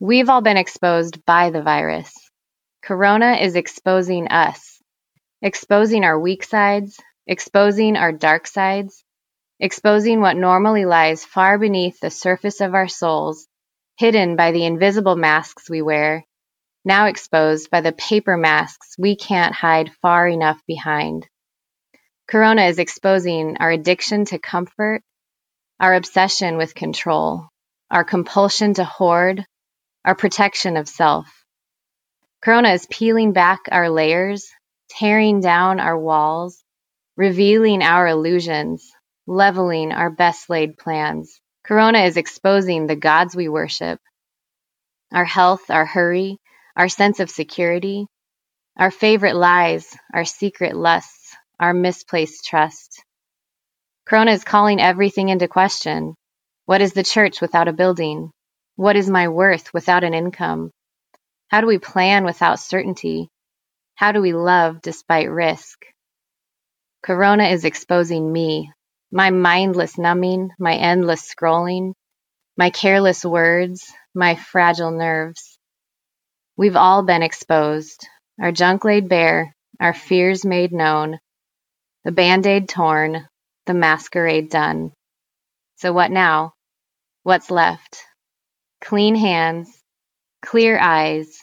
We've 0.00 0.30
all 0.30 0.40
been 0.40 0.56
exposed 0.56 1.24
by 1.26 1.50
the 1.50 1.62
virus. 1.62 2.14
Corona 2.82 3.34
is 3.34 3.56
exposing 3.56 4.28
us, 4.28 4.80
exposing 5.42 6.04
our 6.04 6.18
weak 6.18 6.44
sides, 6.44 6.98
exposing 7.26 7.96
our 7.96 8.12
dark 8.12 8.46
sides, 8.46 9.04
exposing 9.58 10.20
what 10.20 10.36
normally 10.36 10.84
lies 10.84 11.24
far 11.24 11.58
beneath 11.58 11.98
the 12.00 12.10
surface 12.10 12.60
of 12.60 12.74
our 12.74 12.88
souls, 12.88 13.46
hidden 13.98 14.36
by 14.36 14.52
the 14.52 14.64
invisible 14.64 15.16
masks 15.16 15.70
we 15.70 15.80
wear, 15.80 16.24
now 16.84 17.06
exposed 17.06 17.70
by 17.70 17.80
the 17.80 17.92
paper 17.92 18.36
masks 18.36 18.94
we 18.98 19.16
can't 19.16 19.54
hide 19.54 19.90
far 20.02 20.28
enough 20.28 20.60
behind. 20.66 21.26
Corona 22.28 22.64
is 22.64 22.78
exposing 22.78 23.56
our 23.58 23.70
addiction 23.70 24.24
to 24.26 24.38
comfort, 24.38 25.02
our 25.80 25.94
obsession 25.94 26.56
with 26.56 26.74
control, 26.74 27.48
our 27.90 28.04
compulsion 28.04 28.74
to 28.74 28.84
hoard, 28.84 29.44
our 30.04 30.14
protection 30.14 30.76
of 30.76 30.88
self. 30.88 31.28
Corona 32.42 32.70
is 32.70 32.86
peeling 32.90 33.32
back 33.32 33.60
our 33.70 33.88
layers, 33.88 34.48
tearing 34.90 35.40
down 35.40 35.80
our 35.80 35.98
walls, 35.98 36.62
revealing 37.16 37.82
our 37.82 38.06
illusions, 38.06 38.92
leveling 39.26 39.92
our 39.92 40.10
best 40.10 40.48
laid 40.48 40.78
plans. 40.78 41.40
Corona 41.64 42.00
is 42.00 42.16
exposing 42.16 42.86
the 42.86 42.96
gods 42.96 43.34
we 43.34 43.48
worship. 43.48 44.00
Our 45.12 45.24
health, 45.24 45.70
our 45.70 45.84
hurry, 45.84 46.38
our 46.76 46.88
sense 46.88 47.20
of 47.20 47.30
security, 47.30 48.06
our 48.76 48.90
favorite 48.90 49.34
lies, 49.34 49.96
our 50.12 50.24
secret 50.24 50.76
lusts, 50.76 51.34
our 51.58 51.74
misplaced 51.74 52.44
trust. 52.44 53.02
Corona 54.06 54.32
is 54.32 54.44
calling 54.44 54.80
everything 54.80 55.28
into 55.30 55.48
question. 55.48 56.14
What 56.66 56.80
is 56.80 56.92
the 56.92 57.02
church 57.02 57.40
without 57.40 57.68
a 57.68 57.72
building? 57.72 58.30
What 58.76 58.96
is 58.96 59.08
my 59.10 59.28
worth 59.28 59.72
without 59.72 60.04
an 60.04 60.14
income? 60.14 60.70
How 61.48 61.60
do 61.60 61.66
we 61.66 61.78
plan 61.78 62.24
without 62.24 62.60
certainty? 62.60 63.28
How 63.94 64.12
do 64.12 64.20
we 64.20 64.32
love 64.34 64.82
despite 64.82 65.30
risk? 65.30 65.86
Corona 67.02 67.44
is 67.44 67.64
exposing 67.64 68.30
me, 68.30 68.70
my 69.12 69.30
mindless 69.30 69.98
numbing, 69.98 70.50
my 70.58 70.74
endless 70.74 71.32
scrolling, 71.32 71.92
my 72.56 72.70
careless 72.70 73.24
words, 73.24 73.92
my 74.14 74.34
fragile 74.34 74.90
nerves. 74.90 75.58
We've 76.56 76.76
all 76.76 77.02
been 77.02 77.22
exposed, 77.22 78.06
our 78.40 78.52
junk 78.52 78.84
laid 78.84 79.08
bare, 79.08 79.54
our 79.80 79.94
fears 79.94 80.44
made 80.44 80.72
known, 80.72 81.18
the 82.04 82.12
band 82.12 82.46
aid 82.46 82.68
torn, 82.68 83.26
the 83.66 83.74
masquerade 83.74 84.50
done. 84.50 84.92
So 85.76 85.92
what 85.92 86.10
now? 86.10 86.54
What's 87.24 87.50
left? 87.50 88.04
Clean 88.80 89.14
hands, 89.14 89.70
clear 90.42 90.78
eyes, 90.78 91.38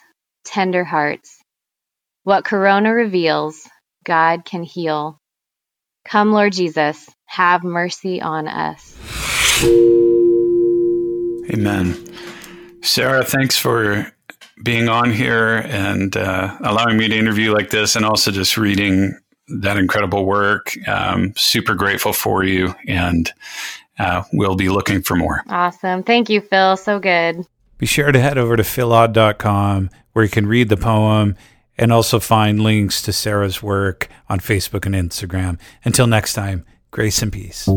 tender 0.46 0.84
hearts. 0.84 1.38
What 2.24 2.46
Corona 2.46 2.94
reveals, 2.94 3.68
God 4.06 4.46
can 4.46 4.64
heal. 4.64 5.18
Come, 6.06 6.32
Lord 6.32 6.54
Jesus, 6.54 7.10
have 7.34 7.64
mercy 7.64 8.22
on 8.22 8.48
us. 8.48 8.96
Amen. 11.52 11.98
Sarah, 12.84 13.24
thanks 13.24 13.58
for 13.58 14.06
being 14.64 14.88
on 14.88 15.12
here 15.12 15.64
and 15.66 16.16
uh, 16.16 16.56
allowing 16.64 16.96
me 16.96 17.08
to 17.08 17.18
interview 17.18 17.52
like 17.52 17.72
this 17.72 17.96
and 17.96 18.06
also 18.06 18.30
just 18.30 18.56
reading 18.56 19.18
that 19.48 19.78
incredible 19.78 20.26
work. 20.26 20.76
Um, 20.88 21.34
super 21.36 21.74
grateful 21.74 22.14
for 22.14 22.44
you 22.44 22.76
and 22.88 23.32
uh, 23.98 24.24
we'll 24.32 24.56
be 24.56 24.70
looking 24.70 25.02
for 25.02 25.16
more. 25.16 25.44
Awesome. 25.50 26.04
Thank 26.04 26.30
you, 26.30 26.40
Phil. 26.40 26.78
So 26.78 27.00
good. 27.00 27.48
Be 27.80 27.88
sure 27.88 28.12
to 28.12 28.20
head 28.20 28.38
over 28.38 28.56
to 28.56 28.64
philodd.com 28.64 29.90
where 30.14 30.24
you 30.24 30.32
can 30.32 30.46
read 30.46 30.70
the 30.70 30.78
poem 30.78 31.36
and 31.80 31.92
also 31.92 32.20
find 32.20 32.60
links 32.60 33.02
to 33.02 33.12
Sarah's 33.12 33.64
work 33.64 34.08
on 34.30 34.40
Facebook 34.40 34.86
and 34.86 34.94
Instagram. 34.94 35.60
Until 35.84 36.06
next 36.06 36.34
time, 36.34 36.64
grace 36.94 37.24
and 37.24 37.34
peace. 37.34 37.68